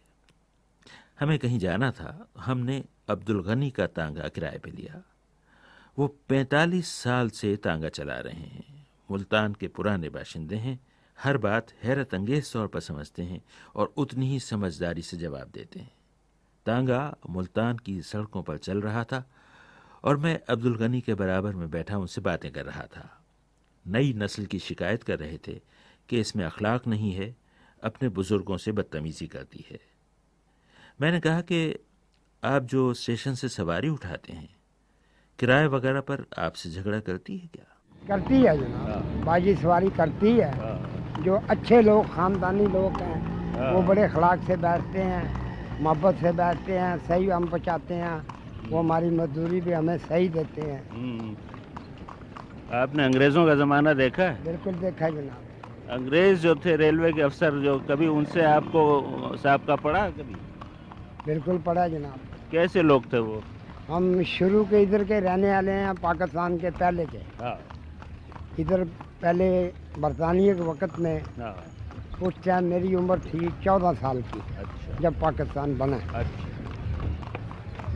[1.21, 5.03] हमें कहीं जाना था, हमने अब्दुल गनी का तांगा किराए पे लिया।
[5.99, 11.67] वो 45 साल से तांगा चला रहे हैं। मुल्तान के पुराने बाशिंदे हैं हर बात
[11.83, 13.43] हैरत अंगेज तौर पर समझते हैं
[13.75, 15.93] और उतनी ही समझदारी से जवाब देते हैं।
[16.67, 19.31] तांगा मुल्तान की सड़कों पर चल रहा था
[20.05, 23.25] और मैं अब्दुल गनी के बराबर में बैठा उनसे बातें कर रहा था।
[23.87, 25.61] नई नस्ल की शिकायत कर रहे थे
[26.09, 27.37] कि इसमें अखलाक नहीं है
[27.85, 29.81] अपने बुज़ुर्गों से बदतमीज़ी करती है।
[31.01, 31.79] मैंने कहा कि
[32.45, 34.57] आप जो स्टेशन से सवारी उठाते हैं
[35.39, 37.65] किराए वगैरह पर आपसे झगड़ा करती है क्या?
[38.09, 40.74] करती है जनाब। बाजी सवारी करती है।
[41.23, 45.23] जो अच्छे लोग ख़ानदानी लोग हैं वो बड़े अखलाक से बैठते हैं
[45.83, 48.17] मोहब्बत से बैठते हैं सही हम पहुँचाते हैं
[48.71, 51.37] वो हमारी मजदूरी भी हमें सही देते हैं।
[52.73, 54.45] आपने अंग्रेज़ों का ज़माना देखा है?
[54.45, 55.43] बिल्कुल देखा है जनाब।
[55.89, 60.37] अंग्रेज़ जो थे रेलवे के अफसर जो कभी उनसे आपको साहब का पड़ा कभी?
[61.27, 62.21] बिल्कुल पढ़ा जनाब।
[62.53, 63.43] कैसे लोग थे वो?
[63.89, 67.59] हम शुरू के इधर के रहने वाले हैं पाकिस्तान के पहले के। हाँ।
[68.59, 68.85] इधर
[69.23, 69.49] पहले
[69.99, 71.55] बरतानिया के वक़्त में हाँ।
[72.23, 76.53] उस टाइम मेरी उम्र थी चौदह साल की अच्छा। जब पाकिस्तान बना। अच्छा।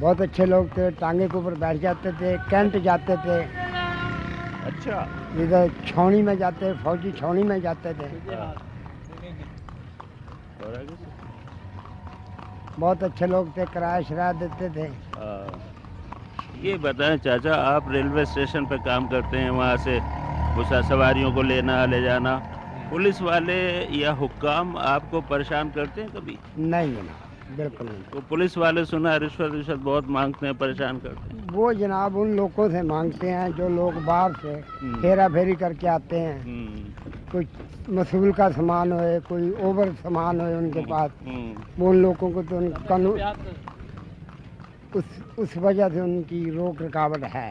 [0.00, 3.38] बहुत अच्छे लोग थे टांगे के ऊपर बैठ जाते थे कैंट जाते थे।
[4.68, 5.06] अच्छा।
[5.42, 8.56] इधर छावनी में जाते फौजी छावनी में जाते थे। हाँ।
[12.78, 14.86] बहुत अच्छे लोग थे किराया शराया देते थे।
[15.18, 15.67] हाँ।
[16.58, 20.00] ये बताएँ चाचा आप रेलवे स्टेशन पर काम करते हैं वहाँ से
[20.54, 22.40] मुसा सवारियों को लेना ले जाना।
[22.90, 23.56] पुलिस वाले
[23.98, 26.38] या हुक्काम आपको परेशान करते हैं कभी?
[26.58, 31.28] नहीं जनाब बिल्कुल नहीं। तो पुलिस वाले सुना रिश्वत रिश्वत बहुत मांगते हैं परेशान करते
[31.28, 34.60] हैं। वो जनाब उन लोगों से मांगते हैं जो लोग बाहर से
[35.02, 36.92] फेरा फेरी करके आते हैं। हम्म,
[37.32, 37.46] कोई
[37.88, 42.42] मसूल का सामान होए कोई ओवर सामान होए उनके पास हम्म, वो उन लोगों को
[42.42, 43.18] तो कानून
[44.96, 45.04] उस
[45.38, 47.50] उस वजह से उनकी रोक रुकावट है।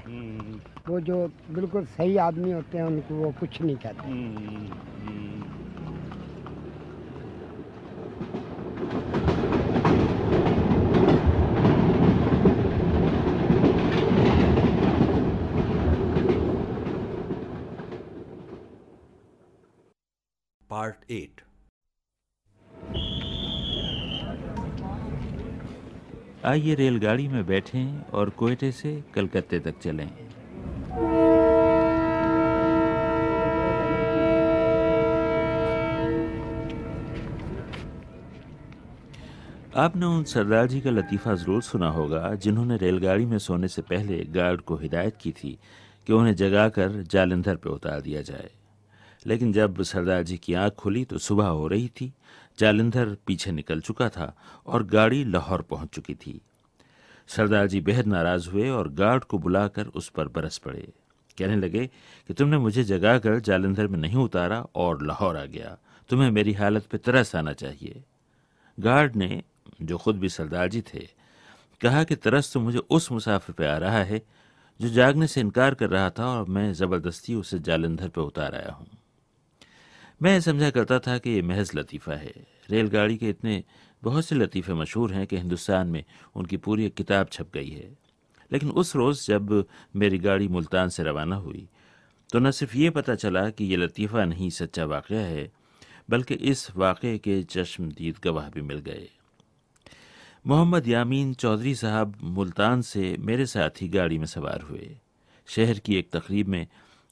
[0.90, 4.16] वो जो बिल्कुल सही आदमी होते हैं उनको वो कुछ नहीं कहते।
[20.70, 21.47] पार्ट 8
[26.48, 30.08] आइए रेलगाड़ी में बैठें और कोयटे से कलकत्ते तक चलें।
[39.76, 44.24] आपने उन सरदार जी का लतीफ़ा ज़रूर सुना होगा, जिन्होंने रेलगाड़ी में सोने से पहले
[44.32, 45.58] गार्ड को हिदायत की थी
[46.08, 48.50] कि उन्हें जगाकर जालंधर पर उतार दिया जाए।
[49.28, 52.12] लेकिन जब सरदार जी की आँख खुली तो सुबह हो रही थी
[52.60, 54.34] जालंधर पीछे निकल चुका था
[54.68, 56.40] और गाड़ी लाहौर पहुँच चुकी थी।
[57.30, 60.88] सरदार जी बेहद नाराज़ हुए और गार्ड को बुलाकर उस पर बरस पड़े।
[61.38, 61.86] कहने लगे
[62.28, 65.78] कि तुमने मुझे जगाकर जालंधर में नहीं उतारा और लाहौर आ गया।
[66.10, 68.04] तुम्हें मेरी हालत पे तरस आना चाहिए।
[68.78, 69.44] गार्ड ने,
[69.82, 71.08] जो खुद भी सरदार जी थे,
[71.82, 74.22] कहा कि तरस तो मुझे उस मुसाफिर पे आ रहा है
[74.80, 78.72] जो जागने से इनकार कर रहा था और मैं ज़बरदस्ती उसे जालंधर पे उतार आया
[78.72, 78.88] हूँ।
[80.22, 82.34] मैं समझा करता था कि ये महज लतीफ़ा है।
[82.70, 83.64] रेलगाड़ी के इतने
[84.04, 86.04] बहुत से लतीफ़े मशहूर हैं कि हिंदुस्तान में
[86.36, 87.90] उनकी पूरी एक किताब छप गई है।
[88.52, 89.66] लेकिन उस रोज़ जब
[89.96, 91.68] मेरी गाड़ी मुल्तान से रवाना हुई
[92.30, 95.52] तो न सिर्फ़ ये पता चला कि ये लतीफ़ा नहीं सच्चा वाक़ है,
[96.10, 99.08] बल्कि इस वाक़े के चश्मदीद गवाह भी मिल गए।
[100.46, 104.90] मोहम्मद यामीन चौधरी साहब मुल्तान से मेरे साथ ही गाड़ी में सवार हुए।
[105.48, 106.66] शहर की एक तकरीब में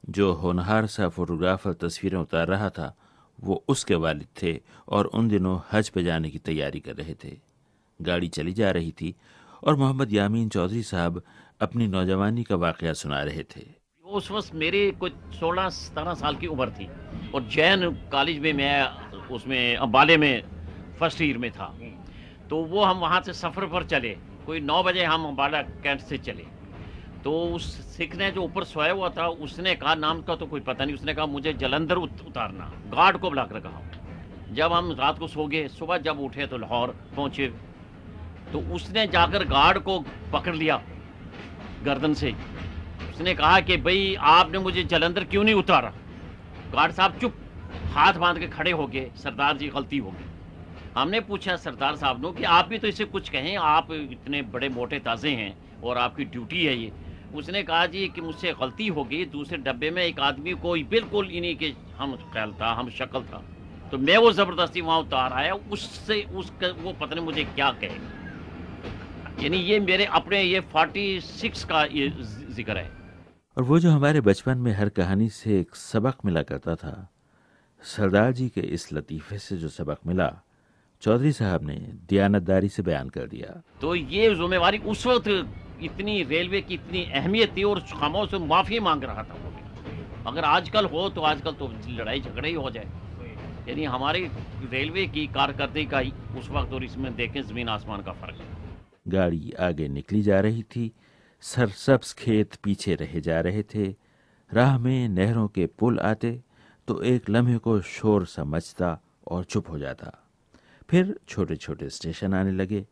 [0.09, 2.95] जो होनहार सा फोटोग्राफर तस्वीरें उतार रहा था,
[3.39, 7.37] वो उसके वालिद थे और उन दिनों हज पे जाने की तैयारी कर रहे थे।
[7.99, 9.15] गाड़ी चली जा रही थी
[9.63, 11.21] और मोहम्मद यामीन चौधरी साहब
[11.61, 13.65] अपनी नौजवानी का वाक़ सुना रहे थे।
[14.05, 16.89] उस वक्त मेरे कुछ सोलह सतारह साल की उम्र थी
[17.31, 20.43] और जैन कॉलेज में मैं उसमें अम्बाले में
[20.99, 21.73] फ़र्स्ट ईयर में था।
[22.49, 24.09] तो वो हम वहाँ से सफ़र पर चले।
[24.45, 26.45] कोई नौ बजे हम अम्बाला कैंट से चले।
[27.25, 30.59] तो उस सिख ने जो ऊपर सोया हुआ था, उसने कहा, नाम का तो कोई
[30.59, 33.81] पता नहीं, उसने कहा, मुझे जलंधर उतारना, गार्ड को बुलाकर कहा।
[34.51, 37.47] जब हम रात को सो गए, सुबह जब उठे तो लाहौर पहुँचे
[38.51, 39.99] तो उसने जाकर गार्ड को
[40.33, 40.81] पकड़ लिया
[41.83, 42.33] गर्दन से।
[43.09, 45.89] उसने कहा कि, भाई, आपने मुझे जलंधर क्यों नहीं उतारा?
[46.73, 47.35] गार्ड साहब चुप,
[47.91, 50.25] हाथ बाँध के खड़े हो गए, सरदार जी गलती हो गई।
[50.97, 54.69] हमने पूछा, सरदार साहब ने, कि आप भी तो इसे कुछ कहें, आप इतने बड़े
[54.69, 56.91] मोटे ताज़े हैं और आपकी ड्यूटी है ये
[57.37, 61.29] उसने कहा जी कि मुझसे गलती हो गई दूसरे डब्बे में एक आदमी को बिल्कुल
[61.31, 63.43] इन्हीं के हम ख्याल था हम शक्ल था।
[63.91, 69.43] तो मैं वो ज़बरदस्ती वहाँ उतार आया उससे उस वो पता नहीं मुझे क्या कहेगा
[69.43, 72.89] यानी ये मेरे अपने ये फोर्टी सिक्स का ये ज़िक्र है।
[73.57, 76.95] और वो जो हमारे बचपन में हर कहानी से एक सबक मिला करता था
[77.81, 80.31] सरदार जी के इस लतीफ़े से जो सबक मिला
[81.03, 81.75] चौधरी साहब ने
[82.09, 85.27] दयानतदारी से बयान कर दिया। तो ये जुम्मेवारी उस वक्त
[85.81, 89.63] इतनी रेलवे की इतनी अहमियत थी और खामोश से माफ़ी मांग रहा था वो भी।
[90.27, 92.87] अगर आजकल हो तो आजकल तो लड़ाई झगड़े ही हो जाए।
[93.69, 94.19] यानी हमारे
[94.71, 98.63] रेलवे की कारकर्दगी का ही उस वक्त और इसमें देखें ज़मीन आसमान का फ़र्क। है
[99.07, 100.91] गाड़ी आगे निकली जा रही थी
[101.43, 103.87] सरसब्स खेत पीछे रहे जा रहे थे,
[104.51, 106.39] राह में नहरों के पुल आते
[106.87, 110.11] तो एक लम्हे को शोर समझता और चुप हो जाता।
[110.89, 112.85] फिर छोटे छोटे स्टेशन आने लगे।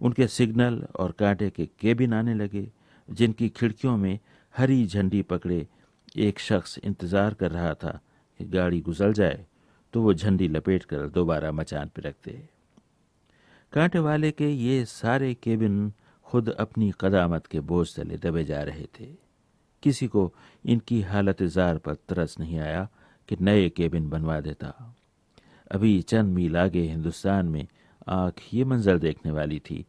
[0.00, 2.68] उनके सिग्नल और कांटे के केबिन आने लगे,
[3.08, 4.18] जिनकी खिड़कियों में
[4.54, 5.66] हरी झंडी पकड़े
[6.18, 8.00] एक शख्स इंतज़ार कर रहा था
[8.40, 9.44] कि गाड़ी गुजर जाए
[9.94, 12.32] तो वो झंडी लपेट कर दोबारा मचान पर रखते
[13.72, 15.92] कांटे वाले के ये सारे केबिन
[16.26, 19.06] खुद अपनी कदामत के बोझ तले दबे जा रहे थे।
[19.82, 20.32] किसी को
[20.64, 22.88] इनकी हालत जार पर तरस नहीं आया
[23.28, 24.72] कि नए केबिन बनवा देता।
[25.70, 27.66] अभी चंद मील आगे हिंदुस्तान में
[28.06, 29.84] आँख ये मंजर देखने वाली थी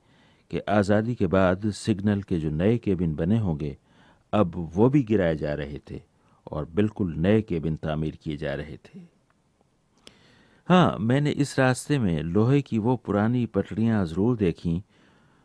[0.51, 3.75] कि आज़ादी के बाद सिग्नल के जो नए केबिन बने होंगे,
[4.33, 6.01] अब वो भी गिराए जा रहे थे
[6.47, 8.99] और बिल्कुल नए केबिन तामीर किए जा रहे थे।
[10.67, 14.81] हाँ मैंने इस रास्ते में लोहे की वो पुरानी पटड़ियाँ ज़रूर देखीं,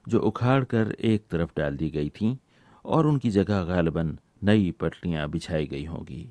[0.07, 2.37] जो उखाड़ कर एक तरफ़ डाल दी गई थीं
[2.85, 6.29] और उनकी जगह गालबन नई पटड़ियाँ बिछाई गई होंगी।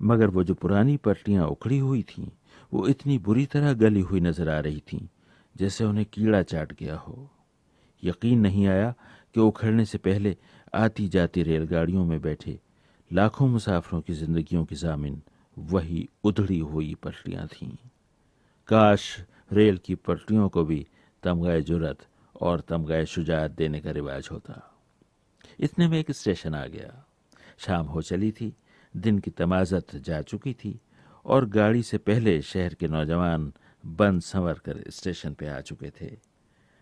[0.00, 2.26] मगर वो जो पुरानी पटड़ियाँ उखड़ी हुई थीं,
[2.72, 5.06] वो इतनी बुरी तरह गली हुई नज़र आ रही थीं
[5.56, 7.30] जैसे उन्हें कीड़ा चाट गया हो।
[8.04, 8.94] यकीन नहीं आया
[9.34, 10.36] कि उखड़ने से पहले
[10.74, 12.60] आती जाती रेलगाड़ियों में बैठे।
[13.12, 15.22] लाखों मुसाफरों की जिंदगियों की जामिन
[15.58, 17.76] वही उधड़ी हुई पटरियाँ थीं।
[18.68, 19.20] काश
[19.52, 20.86] रेल की पटरियों को भी
[21.22, 22.06] तमगाए जुरत
[22.40, 24.74] और तमगाए शुजात देने का रिवाज होता।
[25.60, 27.06] इतने में एक स्टेशन आ गया।
[27.58, 28.54] शाम हो चली थी,
[28.96, 30.80] दिन की तमाजत जा चुकी थी
[31.24, 33.52] और गाड़ी से पहले शहर के नौजवान
[33.84, 36.10] बंद संवर कर स्टेशन पे आ चुके थे।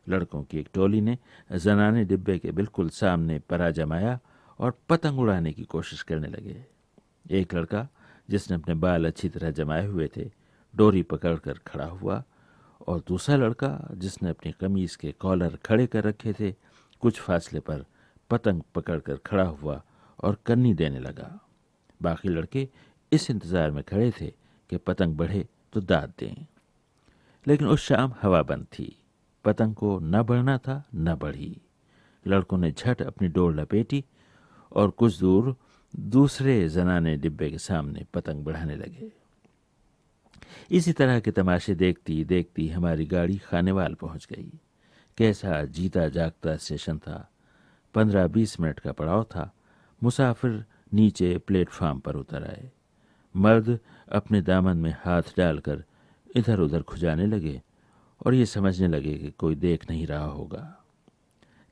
[0.06, 1.16] लड़कों की एक टोली ने
[1.52, 4.18] जनाने डिब्बे के बिल्कुल सामने परा जमाया
[4.60, 6.64] और पतंग उड़ाने की कोशिश करने लगे।
[7.30, 7.86] एक लड़का,
[8.28, 10.30] जिसने अपने बाल अच्छी तरह जमाए हुए थे,
[10.74, 12.22] डोरी पकड़कर खड़ा हुआ
[12.88, 16.54] और दूसरा लड़का, जिसने अपनी कमीज के कॉलर खड़े कर रखे थे,
[17.02, 17.84] कुछ फासले पर
[18.30, 19.82] पतंग पकड़कर खड़ा हुआ
[20.18, 21.38] और कन्नी देने लगा।
[22.02, 22.68] बाकी लड़के
[23.12, 24.26] इस इंतज़ार में खड़े थे
[24.70, 26.46] कि पतंग बढ़े तो दाद दें।
[27.46, 29.02] लेकिन उस शाम हवा बंद थी।
[29.44, 31.60] पतंग को न बढ़ना था, न बढ़ी।
[32.26, 34.04] लड़कों ने झट अपनी डोर लपेटी
[34.72, 35.56] और कुछ दूर
[35.96, 39.12] दूसरे जनाने डिब्बे के सामने पतंग बढ़ाने लगे।
[40.70, 44.52] इसी तरह के तमाशे देखती देखती हमारी गाड़ी खानेवाल पहुँच गई।
[45.16, 47.30] कैसा जीता जागता स्टेशन था।
[47.94, 49.52] पंद्रह बीस मिनट का पड़ाव था।
[50.02, 52.70] मुसाफिर नीचे प्लेटफार्म पर उतर आए।
[53.36, 53.80] मर्द
[54.12, 55.84] अपने दामन में हाथ डालकर
[56.36, 57.62] इधर उधर खुजाने लगे
[58.26, 60.78] और ये समझने लगे कि कोई देख नहीं रहा होगा।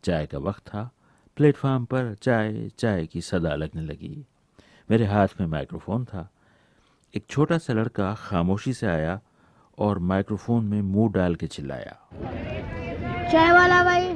[0.04, 0.90] चाय का वक्त था।
[1.36, 4.26] प्लेटफार्म पर चाय चाय की सदा लगने लगी।
[4.90, 6.30] मेरे हाथ में माइक्रोफोन था।
[7.14, 9.20] एक छोटा सा लड़का खामोशी से आया
[9.78, 12.08] और माइक्रोफोन में मुँह डाल के चिल्लाया।
[13.32, 14.06] चाय वाला भाई।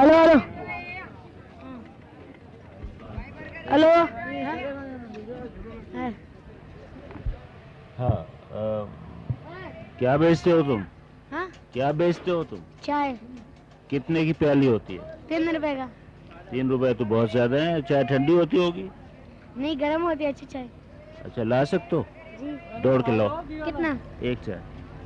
[0.00, 0.38] Hello hello.
[3.70, 3.88] हेलो।
[7.98, 10.84] हाँ। क्या बेचते हो तुम?
[11.32, 11.50] हाँ?
[11.72, 12.58] क्या बेचते हो तुम?
[12.84, 13.18] चाय।
[13.90, 15.18] कितने की प्याली होती है?
[15.28, 15.86] तीन रुपए का।
[16.50, 18.88] तीन रुपए तो बहुत ज़्यादा है। चाय ठंडी होती होगी?
[19.56, 20.68] नहीं गर्म होती है अच्छी चाय।
[21.24, 22.06] अच्छा ला सकते हो?
[22.40, 23.28] जी। दौड़ के लो
[23.64, 23.98] कितना?
[24.22, 24.62] एक चाय।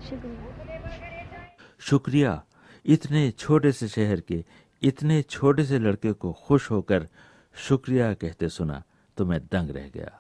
[0.09, 1.47] शुक्रिया।
[1.81, 2.43] शुक्रिया।
[2.85, 4.45] इतने छोटे से शहर के
[4.83, 7.09] इतने छोटे से लड़के को खुश होकर
[7.57, 8.83] शुक्रिया कहते सुना
[9.17, 10.11] तो मैं दंग रह गया।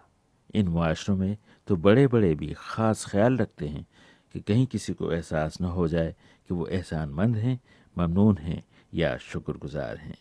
[0.55, 1.36] इन माशरों में
[1.66, 3.86] तो बड़े बड़े भी ख़ास ख्याल रखते हैं
[4.32, 6.14] कि कहीं किसी को एहसास न हो जाए
[6.48, 7.61] कि वो एहसानमंद हैं,
[7.98, 8.62] ममनून हैं
[8.94, 10.16] या शुक्रगुजार हैं।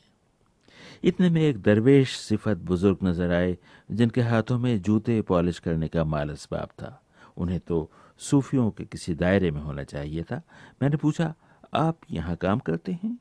[1.03, 3.57] इतने में एक दरवेश सिफत बुज़ुर्ग नज़र आए,
[3.91, 6.99] जिनके हाथों में जूते पॉलिश करने का माल इसबाब था।
[7.38, 10.41] उन्हें तो सूफियों के किसी दायरे में होना चाहिए था।
[10.81, 11.34] मैंने पूछा,
[11.73, 13.17] आप यहाँ काम करते हैं?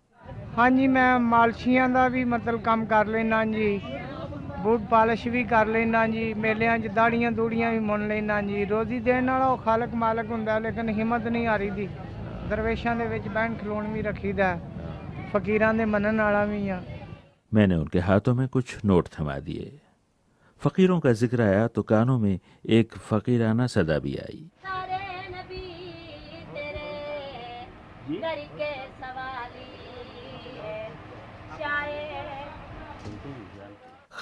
[0.57, 3.81] हाँ जी, मैं मालशिया का भी मतलब काम कर लेना जी।
[4.64, 9.00] ਬੂਟ ਪਾਲਿਸ਼ ਵੀ ਕਰ ਲੈਣਾ ਜੀ ਮੇਲਿਆਂ 'ਚ ਦਾੜੀਆਂ ਦੂੜੀਆਂ ਵੀ ਮੁੰਨ ਲੈਣਾ ਜੀ ਰੋਜ਼ੀ
[9.00, 11.88] ਦੇਣ ਵਾਲਾ ਉਹ ਖਾਲਕ ਮਾਲਕ ਹੁੰਦਾ ਲੇਕਿਨ ਹਿੰਮਤ ਨਹੀਂ ਆ ਰਹੀ ਦੀ
[12.50, 14.58] ਦਰਵੇਸ਼ਾਂ ਦੇ ਵਿੱਚ ਬਹਿਣ ਖਲੋਣ ਵੀ ਰੱਖੀਦਾ
[15.34, 16.82] ਫਕੀਰਾਂ ਦੇ ਮੰਨਣ ਵਾਲਾ ਵੀ ਆ
[17.52, 19.68] मैंने उनके हाथों में कुछ नोट थमा दिए
[20.62, 22.34] फकीरों का जिक्र आया तो कानों में
[22.72, 24.42] एक फकीराना सदा भी आई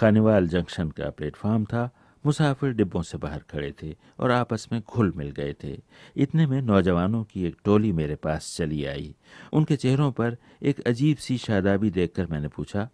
[0.00, 1.88] खानेवाल जंक्शन का प्लेटफार्म था।
[2.24, 5.76] मुसाफिर डिब्बों से बाहर खड़े थे और आपस में घुल मिल गए थे।
[6.16, 9.14] इतने में नौजवानों की एक टोली मेरे पास चली आई।
[9.52, 12.88] उनके चेहरों पर एक अजीब सी शादाबी देखकर मैंने पूछा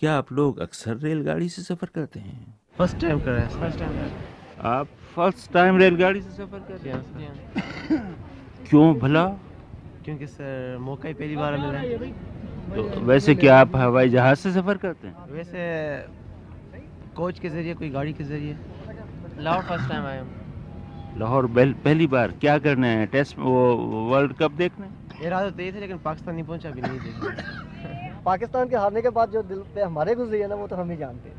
[0.00, 2.54] क्या आप लोग अक्सर रेलगाड़ी से सफ़र करते हैं?
[2.78, 4.10] फ़र्स्ट टाइम कर रहे हैं। फ़र्स्ट टाइम
[4.66, 8.14] आप फ़र्स्ट टाइम रेलगाड़ी से सफ़र कर रहे हैं?
[8.68, 9.26] क्यों भला?
[10.04, 12.12] क्योंकि सर मौका ही पहली बार मिला है।
[12.74, 15.30] तो वैसे क्या आप हवाई जहाज़ से सफ़र करते हैं?
[15.32, 16.27] वैसे
[17.18, 18.56] कोच के ज़रिए कोई गाड़ी के ज़रिए?
[19.38, 20.26] लाहौर फ़र्स्ट टाइम आया
[21.18, 21.46] लाहौर
[21.84, 23.06] पहली बार क्या करने हैं?
[23.08, 23.74] टेस्ट वो
[24.10, 24.88] वर्ल्ड कप देखने
[25.26, 29.10] इरादा तो ये थे लेकिन पाकिस्तान नहीं पहुँचा अभी नहीं देखा। पाकिस्तान के हारने के
[29.10, 31.36] बाद जो दिल पे हमारे गुजरी है ना वो तो हम ही जानते हैं।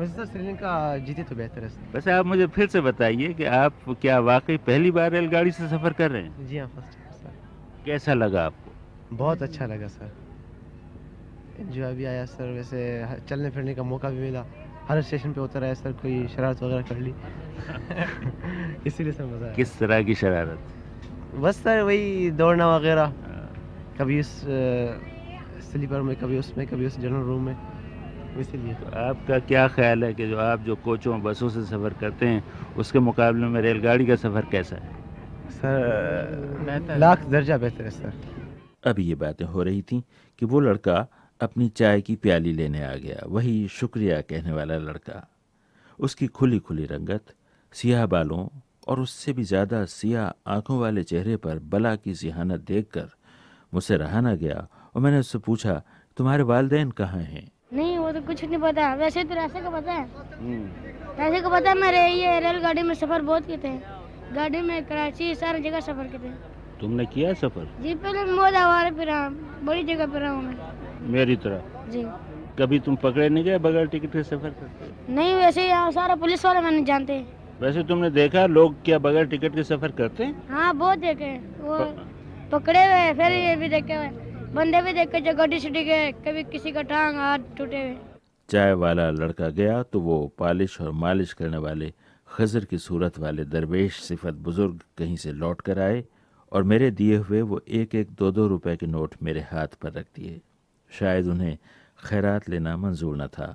[0.00, 0.72] वैसे तो श्रीलंका
[1.06, 4.90] जीते तो बेहतर है। वैसे आप मुझे फिर से बताइए कि आप क्या वाकई पहली
[4.90, 6.46] बार रेलगाड़ी से सफ़र कर रहे हैं?
[6.46, 9.16] जी हाँ फ़र्स्ट टाइम कैसा लगा आपको?
[9.16, 10.10] बहुत अच्छा लगा सर
[11.60, 12.80] एंजॉय भी आया सर वैसे
[13.28, 14.44] चलने फिरने का मौका भी मिला।
[14.88, 17.14] हर स्टेशन पे उतर आया सर कोई शरारत वगैरह कर ली।
[18.86, 20.58] इसीलिए सर मज़ा किस तरह की शरारत?
[21.34, 23.12] बस सर वही दौड़ना वगैरह।
[23.98, 24.32] कभी उस
[25.70, 27.56] स्लीपर में कभी उसमें कभी उस जनरल रूम में।
[28.40, 32.26] इसीलिए। तो आपका क्या ख्याल है कि जो आप जो कोचों बसों से सफ़र करते
[32.26, 32.44] हैं
[32.76, 34.90] उसके मुकाबले में रेलगाड़ी का सफ़र कैसा है?
[35.50, 38.12] सर लाख दर्जा बेहतर है सर।
[38.84, 40.02] अभी ये बातें हो रही थी
[40.38, 41.06] कि वो लड़का
[41.42, 45.26] अपनी चाय की प्याली लेने आ गया। वही शुक्रिया कहने वाला लड़का।
[45.98, 47.34] उसकी खुली खुली रंगत
[47.72, 48.46] सियाह बालों
[48.88, 53.08] और उससे भी ज़्यादा सियाह आँखों वाले चेहरे पर बला की जिहानत देखकर
[53.72, 55.82] मुझसे रहा ना गया और मैंने उससे पूछा
[56.16, 57.50] तुम्हारे वालदेन कहाँ हैं?
[57.72, 60.04] नहीं वो तो कुछ नहीं पता। वैसे तो रास्ते का पता है।
[61.18, 63.76] रास्ते का पता है मेरे ये रेलगाड़ी में सफ़र बहुत किए थे।
[64.34, 66.34] गाड़ी में कराची सारी जगह सफ़र किए थे।
[66.80, 67.68] तुमने किया सफ़र?
[67.82, 69.28] जी पहले मोदावार पे रहा
[69.62, 72.04] बड़ी जगह हूँ मैं। मेरी तरह। जी।
[72.58, 76.44] कभी तुम पकड़े नहीं गए बगैर टिकट के सफ़र करते नहीं वैसे यहाँ सारा पुलिस
[76.44, 80.48] वाले मैंने जानते हैं। वैसे तुमने देखा लोग क्या बगैर टिकट के सफ़र करते हैं?
[80.48, 81.78] हाँ बहुत देखे वो
[82.52, 84.08] पकड़े हुए फिर ये भी देखे हुए
[84.54, 87.96] बंदे भी देखे जो गड्डी सिटी के कभी किसी का टांग हाथ टूटे हुए।
[88.48, 91.92] चाय वाला लड़का गया तो वो पालिश और मालिश करने वाले
[92.28, 96.04] खजर की सूरत वाले दरवेश सिफत बुज़ुर्ग कहीं से लौट कर आए
[96.52, 99.92] और मेरे दिए हुए वो एक एक दो दो रुपए के नोट मेरे हाथ पर
[99.92, 100.40] रख दिए।
[100.92, 101.56] शायद उन्हें
[102.06, 103.46] खैरात लेना मंजूर न था।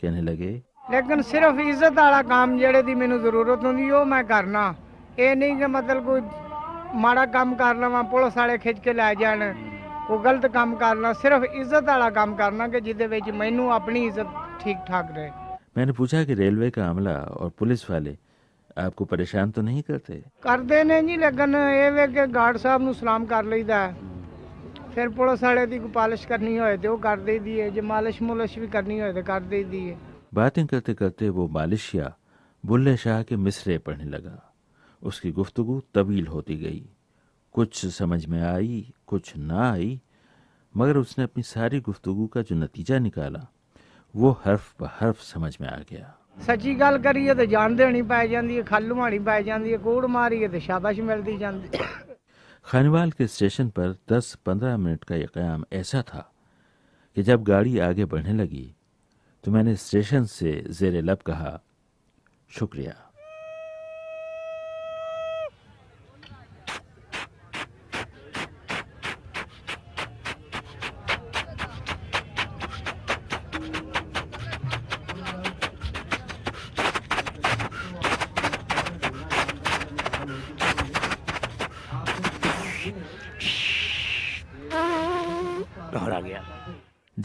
[0.00, 0.50] कहने लगे
[0.92, 4.64] लेकिन सिर्फ़ इज़्ज़त आला काम जेड़े दी मेनू ज़रूरत होंगी वो मैं करना।
[5.18, 6.20] ये नहीं कि मतलब कोई
[7.00, 9.40] माड़ा काम कर लवा पुलिस वाले खिंच के लै जान
[10.08, 13.02] कोई गलत काम करना सिर्फ़ इज़्ज़त आला काम करना कि जिद
[13.34, 14.28] मैं अपनी इज़्ज़त
[14.62, 15.30] ठीक ठाक रहे।
[15.76, 18.16] मैंने पूछा कि रेलवे का अमला और पुलिस वाले
[18.78, 20.14] आपको परेशान तो नहीं करते?
[20.42, 24.14] करते ने जी लेकिन ये वे कि गार्ड साहब नु सलाम कर लीदा है
[24.95, 28.21] ਫਿਰ ਪੁਲਿਸ ਵਾਲੇ ਦੀ ਕੋਈ ਪਾਲਿਸ਼ ਕਰਨੀ ਹੋਏ ਤੇ ਉਹ ਕਰ ਦੇਈਦੀ ਹੈ ਜੇ ਮਾਲਿਸ਼
[28.23, 29.97] ਮੁਲਿਸ਼ ਵੀ ਕਰਨੀ ਹੋਏ ਤੇ ਕਰ ਦੇਈਦੀ ਹੈ
[30.33, 32.05] बातें करते करते वो मालिशिया
[32.63, 34.35] बुल्ले शाह के मिसरे पढ़ने लगा
[35.01, 36.79] उसकी गुफ्तगु तवील होती गई
[37.55, 39.89] कुछ समझ में आई कुछ ना आई
[40.75, 43.45] मगर उसने अपनी सारी गुफ्तगु का जो नतीजा निकाला
[44.13, 46.07] वो हर्फ ब हर्फ समझ में आ गया
[46.37, 50.05] ਸੱਚੀ ਗੱਲ ਕਰੀਏ ਤੇ ਜਾਨ ਦੇਣੀ ਪੈ ਜਾਂਦੀ ਹੈ ਖਾਲੂ ਮਾਣੀ ਪੈ ਜਾਂਦੀ ਹੈ ਕੋੜ
[50.07, 52.04] ਮਾਰੀਏ ਤੇ ਸ਼ਾਬਾਸ਼ ਮਿਲਦੀ ਜਾਂਦੀ ਹੈ
[52.66, 56.32] खानवाल के स्टेशन पर 10-15 मिनट का यह क्याम ऐसा था
[57.14, 58.74] कि जब गाड़ी आगे बढ़ने लगी
[59.44, 61.60] तो मैंने स्टेशन से जेर लब कहा,
[62.48, 63.05] शुक्रिया।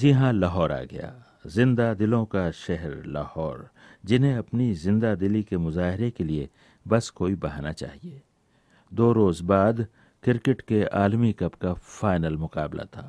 [0.02, 1.12] जी हाँ लाहौर आ गया।
[1.47, 3.68] ज़िंदा दिलों का शहर लाहौर,
[4.06, 6.47] जिन्हें अपनी ज़िंदा दिली के मुजाहरे के लिए
[6.86, 8.22] बस कोई बहाना चाहिए।
[8.91, 9.86] दो रोज बाद
[10.24, 13.06] क्रिकेट के आलमी कप का फाइनल मुकाबला था।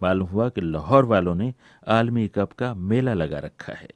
[0.00, 1.52] मालूम हुआ कि लाहौर वालों ने
[1.88, 3.88] आलमी कप का मेला लगा रखा है।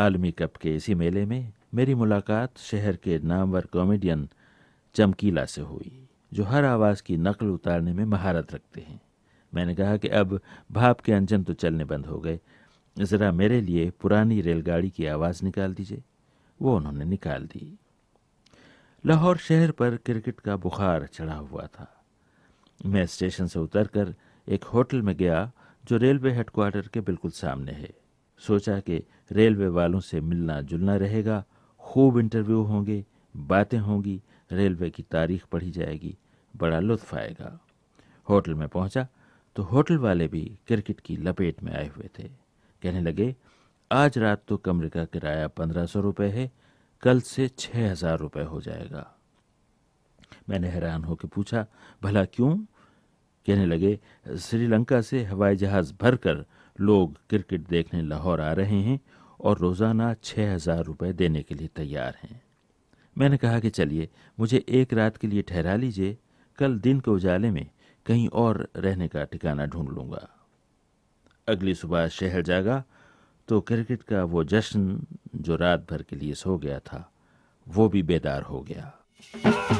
[0.00, 4.28] आलमी कप के इसी मेले में मेरी मुलाकात शहर के नामवर कॉमेडियन
[4.94, 9.00] चमकीला से हुई, जो हर आवाज़ की नकल उतारने में महारत रखते हैं।
[9.52, 10.40] मैंने कहा कि अब
[10.72, 12.40] भाप के अंजन तो चलने बंद हो गए,
[12.98, 16.02] ज़रा मेरे लिए पुरानी रेलगाड़ी की आवाज़ निकाल दीजिए।
[16.62, 17.78] वो उन्होंने निकाल दी।
[19.06, 22.04] लाहौर शहर पर क्रिकेट का बुखार चढ़ा हुआ था।
[22.86, 24.14] मैं स्टेशन से उतरकर
[24.48, 25.50] एक होटल में गया,
[25.84, 27.99] जो रेलवे हेडक्वार्टर के बिल्कुल सामने है।
[28.40, 31.44] सोचा कि रेलवे वालों से मिलना जुलना रहेगा,
[31.80, 34.20] खूब इंटरव्यू होंगे, बातें होंगी,
[34.50, 36.16] रेलवे की तारीख पढ़ी जाएगी,
[36.54, 37.58] बड़ा लुत्फ आएगा।
[38.26, 39.06] होटल में पहुँचा
[39.56, 42.28] तो होटल वाले भी क्रिकेट की लपेट में आए हुए थे।
[42.82, 43.34] कहने लगे,
[43.90, 46.50] आज रात तो कमरे का किराया पंद्रह सौ रुपये है,
[47.02, 49.06] कल से छः हज़ार रुपये हो जाएगा।
[50.48, 51.66] मैंने हैरान होकर पूछा,
[52.02, 52.56] भला क्यों?
[53.46, 53.98] कहने लगे,
[54.38, 56.44] श्रीलंका से हवाई जहाज़ भरकर
[56.80, 58.98] लोग क्रिकेट देखने लाहौर आ रहे हैं
[59.40, 62.40] और रोज़ाना छः हज़ार रुपये देने के लिए तैयार हैं।
[63.16, 64.08] मैंने कहा कि चलिए,
[64.38, 66.16] मुझे एक रात के लिए ठहरा लीजिए,
[66.58, 67.66] कल दिन के उजाले में
[68.06, 70.28] कहीं और रहने का ठिकाना ढूंढ लूँगा।
[71.48, 72.82] अगली सुबह शहर जागा
[73.48, 75.06] तो क्रिकेट का वो जश्न
[75.36, 77.10] जो रात भर के लिए सो गया था,
[77.66, 79.79] वो भी बेदार हो गया।